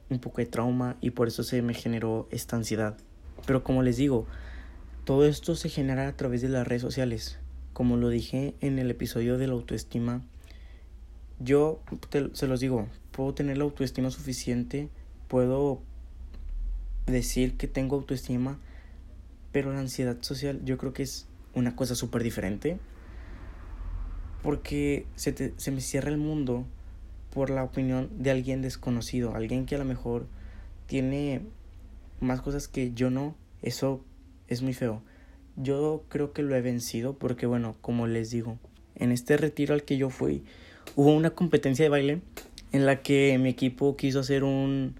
un 0.08 0.18
poco 0.18 0.38
de 0.38 0.46
trauma 0.46 0.96
y 1.00 1.10
por 1.10 1.28
eso 1.28 1.42
se 1.42 1.60
me 1.60 1.74
generó 1.74 2.28
esta 2.30 2.56
ansiedad. 2.56 2.96
Pero 3.46 3.62
como 3.62 3.82
les 3.82 3.98
digo, 3.98 4.26
todo 5.04 5.26
esto 5.26 5.54
se 5.54 5.68
genera 5.68 6.08
a 6.08 6.16
través 6.16 6.40
de 6.40 6.48
las 6.48 6.66
redes 6.66 6.82
sociales. 6.82 7.38
Como 7.74 7.96
lo 7.96 8.08
dije 8.08 8.54
en 8.60 8.78
el 8.78 8.90
episodio 8.90 9.38
de 9.38 9.46
la 9.46 9.52
autoestima, 9.52 10.22
yo 11.38 11.82
se 12.32 12.46
los 12.46 12.60
digo, 12.60 12.88
puedo 13.20 13.34
tener 13.34 13.58
la 13.58 13.64
autoestima 13.64 14.10
suficiente, 14.10 14.88
puedo 15.28 15.82
decir 17.04 17.58
que 17.58 17.68
tengo 17.68 17.96
autoestima, 17.96 18.58
pero 19.52 19.74
la 19.74 19.80
ansiedad 19.80 20.16
social 20.22 20.64
yo 20.64 20.78
creo 20.78 20.94
que 20.94 21.02
es 21.02 21.26
una 21.52 21.76
cosa 21.76 21.94
súper 21.94 22.22
diferente. 22.22 22.78
Porque 24.42 25.04
se, 25.16 25.52
se 25.54 25.70
me 25.70 25.82
cierra 25.82 26.08
el 26.08 26.16
mundo 26.16 26.64
por 27.30 27.50
la 27.50 27.62
opinión 27.62 28.08
de 28.16 28.30
alguien 28.30 28.62
desconocido, 28.62 29.34
alguien 29.34 29.66
que 29.66 29.74
a 29.74 29.78
lo 29.78 29.84
mejor 29.84 30.26
tiene 30.86 31.42
más 32.20 32.40
cosas 32.40 32.68
que 32.68 32.94
yo 32.94 33.10
no, 33.10 33.34
eso 33.60 34.02
es 34.48 34.62
muy 34.62 34.72
feo. 34.72 35.02
Yo 35.56 36.04
creo 36.08 36.32
que 36.32 36.40
lo 36.40 36.56
he 36.56 36.62
vencido 36.62 37.18
porque 37.18 37.44
bueno, 37.44 37.76
como 37.82 38.06
les 38.06 38.30
digo, 38.30 38.58
en 38.94 39.12
este 39.12 39.36
retiro 39.36 39.74
al 39.74 39.82
que 39.82 39.98
yo 39.98 40.08
fui 40.08 40.42
hubo 40.96 41.14
una 41.14 41.30
competencia 41.30 41.84
de 41.84 41.88
baile 41.90 42.22
en 42.72 42.86
la 42.86 43.02
que 43.02 43.36
mi 43.38 43.48
equipo 43.48 43.96
quiso 43.96 44.20
hacer 44.20 44.44
un 44.44 44.94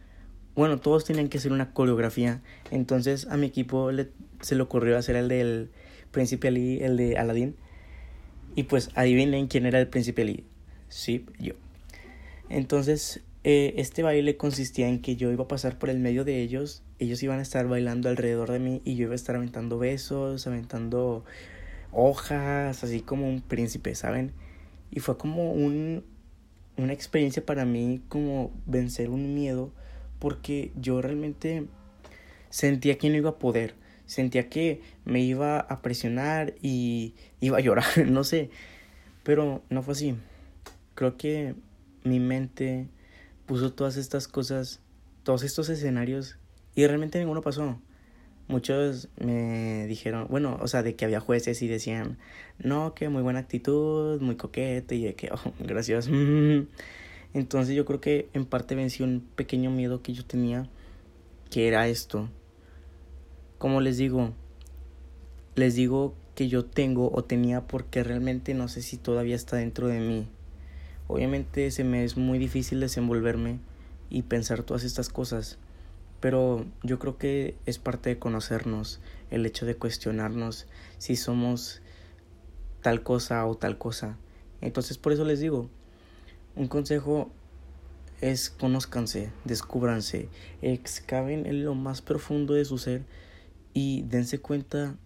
bueno, 0.54 0.78
todos 0.78 1.04
tenían 1.04 1.28
que 1.28 1.38
hacer 1.38 1.52
una 1.52 1.72
coreografía, 1.72 2.42
entonces 2.70 3.26
a 3.30 3.36
mi 3.36 3.46
equipo 3.46 3.90
se 4.40 4.54
le 4.54 4.62
ocurrió 4.62 4.98
hacer 4.98 5.16
el 5.16 5.28
del 5.28 5.70
príncipe 6.10 6.48
Ali, 6.48 6.82
el 6.82 6.96
de 6.96 7.16
Aladdin. 7.16 7.56
Y 8.56 8.64
pues 8.64 8.90
adivinen 8.94 9.46
quién 9.46 9.64
era 9.64 9.78
el 9.78 9.88
príncipe 9.88 10.22
Ali. 10.22 10.44
Sí, 10.88 11.24
yo. 11.38 11.54
Entonces, 12.48 13.22
eh, 13.44 13.74
este 13.76 14.02
baile 14.02 14.36
consistía 14.36 14.88
en 14.88 15.00
que 15.00 15.16
yo 15.16 15.30
iba 15.30 15.44
a 15.44 15.48
pasar 15.48 15.78
por 15.78 15.88
el 15.88 15.98
medio 15.98 16.24
de 16.24 16.42
ellos, 16.42 16.82
ellos 16.98 17.22
iban 17.22 17.38
a 17.38 17.42
estar 17.42 17.68
bailando 17.68 18.08
alrededor 18.08 18.50
de 18.50 18.58
mí 18.58 18.82
y 18.84 18.96
yo 18.96 19.04
iba 19.04 19.12
a 19.12 19.16
estar 19.16 19.36
aventando 19.36 19.78
besos, 19.78 20.46
aventando 20.46 21.24
hojas, 21.92 22.82
así 22.82 23.00
como 23.00 23.28
un 23.28 23.40
príncipe, 23.40 23.94
¿saben? 23.94 24.32
Y 24.90 25.00
fue 25.00 25.16
como 25.16 25.52
un, 25.52 26.04
una 26.82 26.92
experiencia 26.92 27.44
para 27.44 27.64
mí 27.64 28.02
como 28.08 28.52
vencer 28.66 29.10
un 29.10 29.34
miedo 29.34 29.72
porque 30.18 30.72
yo 30.76 31.00
realmente 31.00 31.66
sentía 32.50 32.98
que 32.98 33.08
no 33.08 33.16
iba 33.16 33.30
a 33.30 33.38
poder, 33.38 33.74
sentía 34.06 34.48
que 34.48 34.82
me 35.04 35.20
iba 35.20 35.58
a 35.58 35.82
presionar 35.82 36.54
y 36.62 37.14
iba 37.40 37.58
a 37.58 37.60
llorar, 37.60 37.86
no 38.06 38.24
sé, 38.24 38.50
pero 39.22 39.62
no 39.70 39.82
fue 39.82 39.92
así. 39.92 40.16
Creo 40.94 41.16
que 41.16 41.54
mi 42.04 42.20
mente 42.20 42.88
puso 43.46 43.72
todas 43.72 43.96
estas 43.96 44.28
cosas, 44.28 44.80
todos 45.22 45.42
estos 45.42 45.68
escenarios 45.68 46.38
y 46.74 46.86
realmente 46.86 47.18
ninguno 47.18 47.40
pasó. 47.40 47.80
Muchos 48.50 49.08
me 49.16 49.86
dijeron, 49.86 50.26
bueno, 50.28 50.58
o 50.60 50.66
sea, 50.66 50.82
de 50.82 50.96
que 50.96 51.04
había 51.04 51.20
jueces 51.20 51.62
y 51.62 51.68
decían, 51.68 52.18
no, 52.58 52.94
que 52.94 53.08
muy 53.08 53.22
buena 53.22 53.38
actitud, 53.38 54.20
muy 54.20 54.34
coquete 54.34 54.96
y 54.96 55.04
de 55.04 55.14
que, 55.14 55.30
oh, 55.32 55.52
gracias. 55.60 56.08
Entonces 57.32 57.76
yo 57.76 57.84
creo 57.84 58.00
que 58.00 58.28
en 58.32 58.46
parte 58.46 58.74
vencí 58.74 59.04
un 59.04 59.24
pequeño 59.36 59.70
miedo 59.70 60.02
que 60.02 60.14
yo 60.14 60.24
tenía, 60.24 60.68
que 61.48 61.68
era 61.68 61.86
esto. 61.86 62.28
Como 63.58 63.80
les 63.80 63.98
digo, 63.98 64.32
les 65.54 65.76
digo 65.76 66.16
que 66.34 66.48
yo 66.48 66.64
tengo 66.64 67.12
o 67.12 67.22
tenía 67.22 67.68
porque 67.68 68.02
realmente 68.02 68.52
no 68.54 68.66
sé 68.66 68.82
si 68.82 68.96
todavía 68.96 69.36
está 69.36 69.58
dentro 69.58 69.86
de 69.86 70.00
mí. 70.00 70.26
Obviamente 71.06 71.70
se 71.70 71.84
me 71.84 72.02
es 72.02 72.16
muy 72.16 72.40
difícil 72.40 72.80
desenvolverme 72.80 73.60
y 74.08 74.22
pensar 74.22 74.64
todas 74.64 74.82
estas 74.82 75.08
cosas, 75.08 75.56
pero 76.20 76.66
yo 76.82 76.98
creo 76.98 77.18
que 77.18 77.56
es 77.66 77.78
parte 77.78 78.10
de 78.10 78.18
conocernos, 78.18 79.00
el 79.30 79.46
hecho 79.46 79.66
de 79.66 79.76
cuestionarnos 79.76 80.66
si 80.98 81.16
somos 81.16 81.80
tal 82.82 83.02
cosa 83.02 83.44
o 83.46 83.56
tal 83.56 83.78
cosa. 83.78 84.16
Entonces 84.60 84.98
por 84.98 85.12
eso 85.12 85.24
les 85.24 85.40
digo, 85.40 85.68
un 86.56 86.68
consejo 86.68 87.30
es 88.20 88.50
conózcanse, 88.50 89.32
descúbranse, 89.44 90.28
excaven 90.60 91.46
en 91.46 91.64
lo 91.64 91.74
más 91.74 92.02
profundo 92.02 92.54
de 92.54 92.64
su 92.64 92.76
ser 92.76 93.02
y 93.72 94.02
dense 94.02 94.40
cuenta 94.40 94.96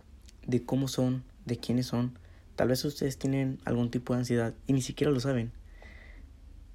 de 0.46 0.64
cómo 0.64 0.88
son, 0.88 1.22
de 1.44 1.59
quiénes 1.59 1.87
son. 1.87 2.18
Tal 2.57 2.68
vez 2.68 2.85
ustedes 2.85 3.18
tienen 3.18 3.59
algún 3.64 3.90
tipo 3.90 4.14
de 4.14 4.20
ansiedad 4.20 4.55
y 4.66 4.72
ni 4.72 4.83
siquiera 4.83 5.12
lo 5.12 5.20
saben 5.20 5.53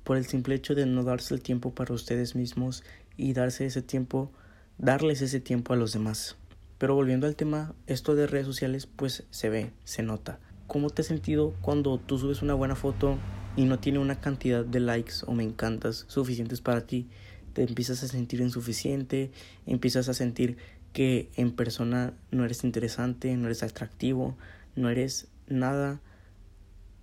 por 0.10 0.18
el 0.18 0.26
simple 0.26 0.56
hecho 0.56 0.74
de 0.74 0.88
no 0.88 1.04
darse 1.04 1.36
el 1.36 1.42
tiempo 1.44 1.76
para 1.76 1.94
ustedes 1.94 2.34
mismos 2.34 2.84
y 3.20 3.34
darse 3.34 3.66
ese 3.66 3.82
tiempo, 3.82 4.32
darles 4.78 5.22
ese 5.22 5.42
tiempo 5.42 5.74
a 5.74 5.76
los 5.76 5.92
demás. 5.92 6.38
Pero 6.78 6.96
volviendo 6.96 7.28
al 7.28 7.36
tema, 7.36 7.76
esto 7.86 8.16
de 8.16 8.26
redes 8.26 8.46
sociales 8.46 8.88
pues 8.88 9.26
se 9.30 9.50
ve, 9.50 9.72
se 9.84 10.02
nota. 10.02 10.40
¿Cómo 10.68 10.90
te 10.90 11.02
has 11.02 11.08
sentido 11.08 11.54
cuando 11.62 12.00
tú 12.00 12.18
subes 12.18 12.42
una 12.42 12.54
buena 12.54 12.76
foto 12.76 13.18
y 13.58 13.66
no 13.66 13.80
tiene 13.80 14.00
una 14.00 14.22
cantidad 14.22 14.64
de 14.64 14.80
likes 14.80 15.16
o 15.28 15.34
me 15.34 15.44
encantas 15.44 16.06
suficientes 16.08 16.62
para 16.62 16.88
ti? 16.88 17.10
Te 17.54 17.64
empiezas 17.64 18.04
a 18.04 18.08
sentir 18.08 18.40
insuficiente, 18.40 19.32
empiezas 19.66 20.08
a 20.08 20.14
sentir 20.14 20.58
que 20.94 21.30
en 21.36 21.52
persona 21.52 22.14
no 22.32 22.46
eres 22.46 22.64
interesante, 22.64 23.36
no 23.36 23.48
eres 23.48 23.64
atractivo, 23.64 24.38
no 24.78 24.90
eres 24.90 25.28
nada 25.48 26.00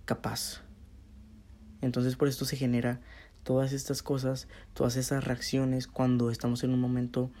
capaz. 0.05 0.63
Entonces 1.81 2.15
por 2.15 2.27
esto 2.27 2.45
se 2.45 2.57
genera 2.57 3.01
todas 3.47 3.71
estas 3.71 4.03
cosas, 4.03 4.49
todas 4.73 4.97
esas 4.97 5.23
reacciones 5.23 5.87
cuando 5.87 6.31
estamos 6.31 6.65
en 6.65 6.73
un 6.73 6.81
momento 6.81 7.31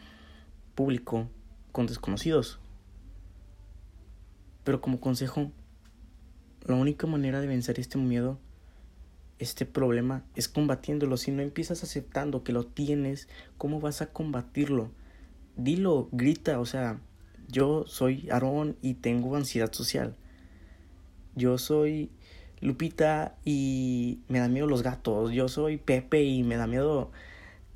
público 0.73 1.27
con 1.73 1.85
desconocidos. 1.85 2.61
Pero 4.63 4.79
como 4.79 5.01
consejo, 5.01 5.51
la 6.65 6.75
única 6.75 7.07
manera 7.07 7.41
de 7.41 7.47
vencer 7.47 7.77
este 7.77 7.97
miedo, 7.97 8.39
este 9.37 9.65
problema, 9.65 10.23
es 10.33 10.47
combatiéndolo. 10.47 11.17
Si 11.17 11.31
no 11.31 11.41
empiezas 11.41 11.83
aceptando 11.83 12.41
que 12.41 12.53
lo 12.53 12.65
tienes, 12.65 13.27
¿cómo 13.57 13.81
vas 13.81 14.01
a 14.01 14.13
combatirlo? 14.13 14.91
Dilo, 15.57 16.07
grita, 16.13 16.61
o 16.61 16.65
sea, 16.65 17.01
yo 17.49 17.83
soy 17.85 18.29
Aarón 18.29 18.77
y 18.81 18.93
tengo 18.93 19.35
ansiedad 19.35 19.73
social. 19.73 20.15
Yo 21.35 21.57
soy 21.57 22.11
Lupita 22.61 23.35
y 23.45 24.19
me 24.27 24.39
da 24.39 24.47
miedo 24.47 24.67
los 24.67 24.83
gatos. 24.83 25.31
Yo 25.31 25.47
soy 25.47 25.77
Pepe 25.77 26.23
y 26.23 26.43
me 26.43 26.57
da 26.57 26.67
miedo 26.67 27.11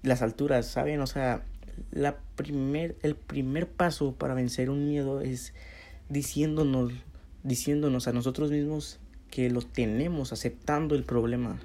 las 0.04 0.22
alturas, 0.22 0.66
¿saben? 0.66 1.02
O 1.02 1.08
sea, 1.08 1.44
la 1.92 2.18
primer, 2.36 2.96
el 3.04 3.16
primer 3.16 3.68
paso 3.68 4.14
para 4.14 4.34
vencer 4.34 4.70
un 4.70 4.88
miedo 4.88 5.22
es 5.22 5.54
diciéndonos, 6.10 6.92
diciéndonos 7.44 8.08
a 8.08 8.14
nosotros 8.14 8.52
mismos 8.52 9.00
que 9.30 9.50
lo 9.50 9.62
tenemos, 9.62 10.34
aceptando 10.34 10.96
el 10.96 11.04
problema. 11.04 11.60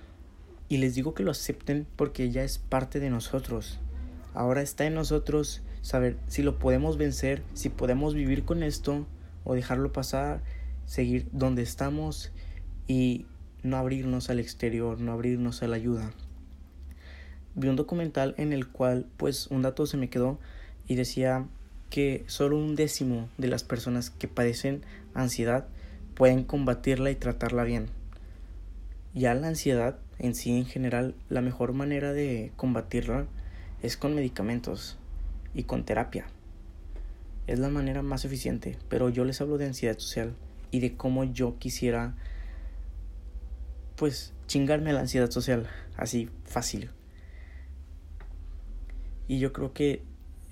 Y 0.68 0.79
les 0.79 0.94
digo 0.94 1.14
que 1.14 1.22
lo 1.22 1.31
acepten 1.31 1.87
porque 1.96 2.31
ya 2.31 2.42
es 2.42 2.59
parte 2.59 3.00
de 3.00 3.11
nosotros. 3.11 3.79
Ahora 4.35 4.62
está 4.62 4.85
en 4.87 4.94
nosotros 4.94 5.62
saber 5.81 6.18
si 6.26 6.42
lo 6.42 6.59
podemos 6.59 6.98
vencer, 6.98 7.42
si 7.55 7.68
podemos 7.68 8.14
vivir 8.14 8.44
con 8.44 8.62
esto 8.62 9.07
o 9.44 9.55
dejarlo 9.55 9.92
pasar, 9.92 10.42
seguir 10.85 11.29
donde 11.33 11.62
estamos 11.62 12.33
y 12.87 13.27
no 13.62 13.77
abrirnos 13.77 14.31
al 14.31 14.38
exterior, 14.38 15.01
no 15.01 15.12
abrirnos 15.12 15.62
a 15.62 15.68
la 15.68 15.77
ayuda. 15.77 16.12
Vi 17.55 17.68
un 17.68 17.77
documental 17.77 18.35
en 18.38 18.53
el 18.53 18.68
cual 18.68 19.07
pues 19.16 19.46
un 19.49 19.62
dato 19.62 19.87
se 19.87 19.96
me 19.96 20.11
quedó 20.11 20.38
y 20.87 20.94
decía 20.94 21.46
que 21.90 22.25
solo 22.27 22.59
un 22.59 22.77
décimo 22.77 23.29
de 23.38 23.49
las 23.49 23.64
personas 23.64 24.11
que 24.11 24.29
padecen 24.29 24.83
ansiedad 25.14 25.66
pueden 26.14 26.44
combatirla 26.44 27.11
y 27.11 27.14
tratarla 27.16 27.64
bien. 27.64 27.87
Ya 29.14 29.35
la 29.35 29.49
ansiedad 29.49 29.99
en 30.18 30.35
sí 30.35 30.57
en 30.57 30.66
general, 30.66 31.14
la 31.29 31.40
mejor 31.40 31.72
manera 31.72 32.12
de 32.12 32.53
combatirla 32.57 33.27
es 33.83 33.96
con 33.96 34.14
medicamentos 34.14 34.96
y 35.55 35.64
con 35.64 35.85
terapia. 35.85 36.27
Es 37.46 37.59
la 37.59 37.68
manera 37.68 38.03
más 38.03 38.25
eficiente, 38.25 38.77
pero 38.88 39.09
yo 39.09 39.25
les 39.25 39.40
hablo 39.40 39.59
de 39.59 39.66
ansiedad 39.66 39.99
social 39.99 40.35
y 40.70 40.81
de 40.81 40.96
cómo 40.96 41.25
yo 41.25 41.59
quisiera 41.59 42.14
pues 43.97 44.33
chingarme 44.47 44.93
la 44.93 45.01
ansiedad 45.01 45.31
social, 45.31 45.69
así 45.97 46.29
fácil. 46.45 46.91
Y 49.29 49.39
yo 49.39 49.53
creo 49.53 49.73
que 49.73 50.03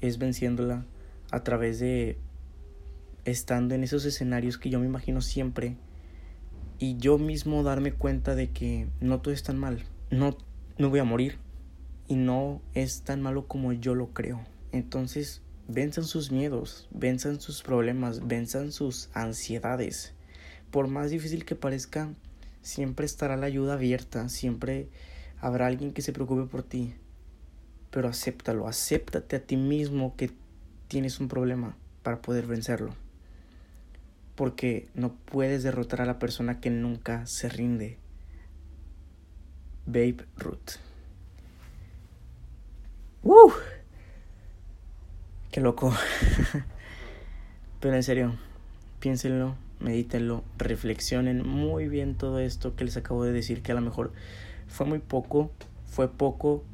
es 0.00 0.18
venciéndola 0.18 0.84
a 1.30 1.44
través 1.44 1.78
de 1.78 2.18
estando 3.24 3.74
en 3.74 3.84
esos 3.84 4.04
escenarios 4.04 4.58
que 4.58 4.70
yo 4.70 4.80
me 4.80 4.86
imagino 4.86 5.20
siempre 5.20 5.76
y 6.78 6.96
yo 6.98 7.18
mismo 7.18 7.62
darme 7.62 7.92
cuenta 7.92 8.34
de 8.34 8.50
que 8.50 8.88
no 9.00 9.20
todo 9.20 9.32
es 9.32 9.42
tan 9.42 9.58
mal, 9.58 9.84
no, 10.10 10.36
no 10.78 10.90
voy 10.90 10.98
a 10.98 11.04
morir 11.04 11.38
y 12.08 12.16
no 12.16 12.60
es 12.74 13.02
tan 13.02 13.22
malo 13.22 13.46
como 13.46 13.72
yo 13.72 13.94
lo 13.94 14.12
creo. 14.12 14.40
Entonces, 14.72 15.40
venzan 15.68 16.04
sus 16.04 16.32
miedos, 16.32 16.88
venzan 16.90 17.40
sus 17.40 17.62
problemas, 17.62 18.26
venzan 18.26 18.72
sus 18.72 19.08
ansiedades. 19.14 20.14
Por 20.70 20.88
más 20.88 21.10
difícil 21.10 21.44
que 21.44 21.54
parezca, 21.54 22.12
siempre 22.64 23.06
estará 23.06 23.36
la 23.36 23.46
ayuda 23.46 23.74
abierta, 23.74 24.28
siempre 24.28 24.88
habrá 25.40 25.68
alguien 25.68 25.92
que 25.92 26.02
se 26.02 26.12
preocupe 26.12 26.50
por 26.50 26.64
ti. 26.64 26.96
Pero 27.92 28.08
acéptalo, 28.08 28.66
acéptate 28.66 29.36
a 29.36 29.40
ti 29.40 29.56
mismo 29.56 30.16
que 30.16 30.32
tienes 30.88 31.20
un 31.20 31.28
problema 31.28 31.76
para 32.02 32.20
poder 32.20 32.48
vencerlo 32.48 32.92
porque 34.34 34.88
no 34.94 35.12
puedes 35.12 35.62
derrotar 35.62 36.00
a 36.00 36.06
la 36.06 36.18
persona 36.18 36.60
que 36.60 36.70
nunca 36.70 37.26
se 37.26 37.48
rinde. 37.48 37.98
Babe 39.86 40.26
Ruth. 40.36 40.78
¡Uh! 43.22 43.52
¡Qué 45.50 45.60
loco! 45.60 45.94
Pero 47.80 47.94
en 47.94 48.02
serio, 48.02 48.36
piénsenlo, 48.98 49.56
medítenlo, 49.84 50.42
reflexionen 50.58 51.46
muy 51.46 51.86
bien 51.88 52.16
todo 52.16 52.40
esto 52.40 52.74
que 52.74 52.84
les 52.84 52.96
acabo 52.96 53.24
de 53.24 53.32
decir, 53.32 53.62
que 53.62 53.70
a 53.70 53.76
lo 53.76 53.80
mejor 53.80 54.12
fue 54.66 54.86
muy 54.86 54.98
poco, 54.98 55.52
fue 55.86 56.08
poco 56.08 56.64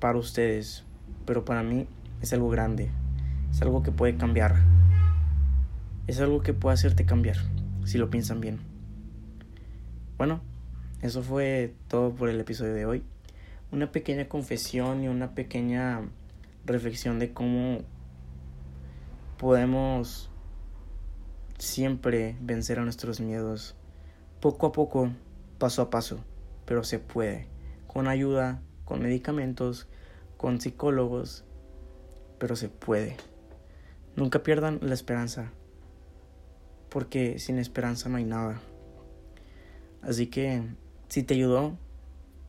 para 0.00 0.18
ustedes, 0.18 0.84
pero 1.24 1.44
para 1.44 1.62
mí 1.62 1.86
es 2.20 2.32
algo 2.34 2.50
grande, 2.50 2.90
es 3.50 3.62
algo 3.62 3.82
que 3.82 3.92
puede 3.92 4.16
cambiar 4.16 4.56
es 6.06 6.20
algo 6.20 6.40
que 6.40 6.54
puede 6.54 6.74
hacerte 6.74 7.04
cambiar, 7.04 7.36
si 7.84 7.98
lo 7.98 8.10
piensan 8.10 8.40
bien. 8.40 8.60
Bueno, 10.16 10.40
eso 11.02 11.22
fue 11.22 11.74
todo 11.88 12.14
por 12.14 12.28
el 12.28 12.38
episodio 12.40 12.74
de 12.74 12.86
hoy. 12.86 13.02
Una 13.72 13.90
pequeña 13.90 14.28
confesión 14.28 15.02
y 15.02 15.08
una 15.08 15.34
pequeña 15.34 16.02
reflexión 16.64 17.18
de 17.18 17.32
cómo 17.32 17.80
podemos 19.36 20.30
siempre 21.58 22.36
vencer 22.40 22.78
a 22.78 22.82
nuestros 22.82 23.20
miedos, 23.20 23.74
poco 24.40 24.66
a 24.66 24.72
poco, 24.72 25.10
paso 25.58 25.82
a 25.82 25.90
paso, 25.90 26.24
pero 26.64 26.84
se 26.84 26.98
puede, 26.98 27.46
con 27.86 28.08
ayuda, 28.08 28.60
con 28.84 29.02
medicamentos, 29.02 29.88
con 30.36 30.60
psicólogos, 30.60 31.44
pero 32.38 32.56
se 32.56 32.68
puede. 32.68 33.16
Nunca 34.16 34.42
pierdan 34.42 34.78
la 34.82 34.94
esperanza, 34.94 35.50
porque 36.88 37.38
sin 37.38 37.58
esperanza 37.58 38.08
no 38.08 38.16
hay 38.16 38.24
nada. 38.24 38.60
Así 40.02 40.28
que 40.28 40.62
si 41.08 41.22
te 41.22 41.34
ayudó, 41.34 41.76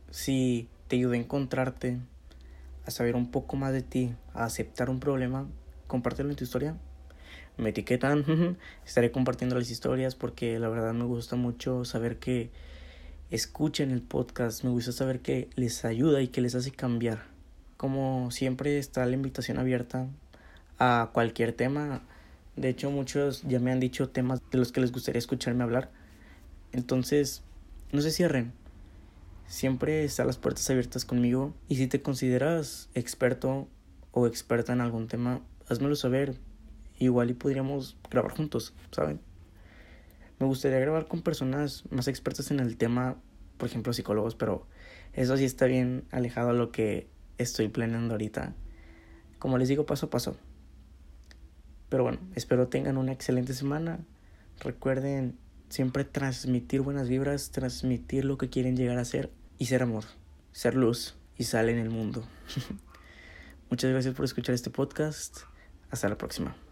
si 0.10 0.70
te 0.88 0.96
ayudó 0.96 1.14
a 1.14 1.18
encontrarte, 1.18 2.00
a 2.86 2.92
saber 2.92 3.16
un 3.16 3.32
poco 3.32 3.56
más 3.56 3.74
de 3.74 3.82
ti, 3.82 4.16
a 4.34 4.46
aceptar 4.46 4.90
un 4.90 5.00
problema, 5.00 5.48
compártelo 5.88 6.30
en 6.30 6.36
tu 6.36 6.44
historia. 6.44 6.78
Me 7.58 7.70
etiquetan, 7.70 8.58
estaré 8.86 9.12
compartiendo 9.12 9.56
las 9.56 9.72
historias 9.72 10.16
porque 10.16 10.60
la 10.60 10.70
verdad 10.70 10.94
me 10.94 11.06
gusta 11.06 11.36
mucho 11.36 11.86
saber 11.86 12.18
que 12.18 12.52
escuchen 13.32 13.92
el 13.92 14.02
podcast, 14.02 14.64
me 14.64 14.70
gusta 14.70 14.92
saber 14.92 15.22
que 15.22 15.50
les 15.56 15.84
ayuda 15.86 16.22
y 16.22 16.28
que 16.28 16.42
les 16.42 16.56
hace 16.56 16.72
cambiar. 16.72 17.26
Como 17.78 18.32
siempre 18.32 18.78
está 18.78 19.06
la 19.06 19.14
invitación 19.14 19.60
abierta 19.60 20.08
a 20.80 21.10
cualquier 21.14 21.54
tema, 21.54 22.04
de 22.58 22.70
hecho, 22.70 22.90
muchos 22.90 23.44
ya 23.44 23.60
me 23.60 23.72
han 23.72 23.80
dicho 23.80 24.10
temas 24.10 24.42
de 24.50 24.58
los 24.58 24.72
que 24.72 24.82
les 24.82 24.92
gustaría 24.92 25.20
escucharme 25.20 25.64
hablar. 25.64 25.92
Entonces, 26.72 27.44
no 27.92 28.02
se 28.02 28.10
cierren. 28.10 28.52
Siempre 29.46 30.04
están 30.04 30.26
las 30.26 30.38
puertas 30.38 30.68
abiertas 30.72 31.06
conmigo. 31.06 31.54
Y 31.70 31.76
si 31.76 31.86
te 31.86 32.02
consideras 32.02 32.90
experto 32.96 33.68
o 34.12 34.26
experta 34.26 34.74
en 34.74 34.82
algún 34.82 35.08
tema, 35.08 35.42
házmelo 35.70 35.96
saber. 35.96 36.40
Igual 37.00 37.30
y 37.30 37.34
podríamos 37.34 37.98
grabar 38.10 38.32
juntos, 38.32 38.74
¿saben? 38.92 39.20
Me 40.40 40.46
gustaría 40.46 40.80
grabar 40.80 41.08
con 41.08 41.22
personas 41.22 41.84
más 41.90 42.08
expertas 42.08 42.52
en 42.52 42.60
el 42.60 42.78
tema, 42.78 43.18
por 43.58 43.70
ejemplo, 43.70 43.94
psicólogos, 43.94 44.36
pero 44.36 44.68
eso 45.14 45.38
sí 45.38 45.46
está 45.46 45.66
bien 45.66 46.04
alejado 46.12 46.50
a 46.50 46.54
lo 46.54 46.72
que 46.72 47.08
estoy 47.38 47.70
planeando 47.70 48.14
ahorita. 48.14 48.54
Como 49.40 49.58
les 49.58 49.68
digo, 49.68 49.86
paso 49.86 50.08
a 50.08 50.10
paso. 50.10 50.38
Pero 51.90 52.04
bueno, 52.04 52.20
espero 52.36 52.68
tengan 52.68 52.98
una 52.98 53.14
excelente 53.14 53.54
semana. 53.54 54.00
Recuerden 54.60 55.38
siempre 55.70 56.04
transmitir 56.04 56.82
buenas 56.82 57.10
vibras, 57.10 57.52
transmitir 57.52 58.26
lo 58.26 58.38
que 58.38 58.50
quieren 58.50 58.76
llegar 58.76 58.98
a 58.98 59.06
ser 59.06 59.32
y 59.58 59.68
ser 59.68 59.84
amor, 59.84 60.06
ser 60.52 60.76
luz 60.76 61.16
y 61.38 61.44
sal 61.44 61.70
en 61.70 61.78
el 61.78 61.90
mundo. 61.90 62.24
Muchas 63.70 63.92
gracias 63.92 64.14
por 64.16 64.26
escuchar 64.26 64.56
este 64.56 64.70
podcast. 64.70 65.40
Hasta 65.90 66.10
la 66.10 66.18
próxima. 66.18 66.67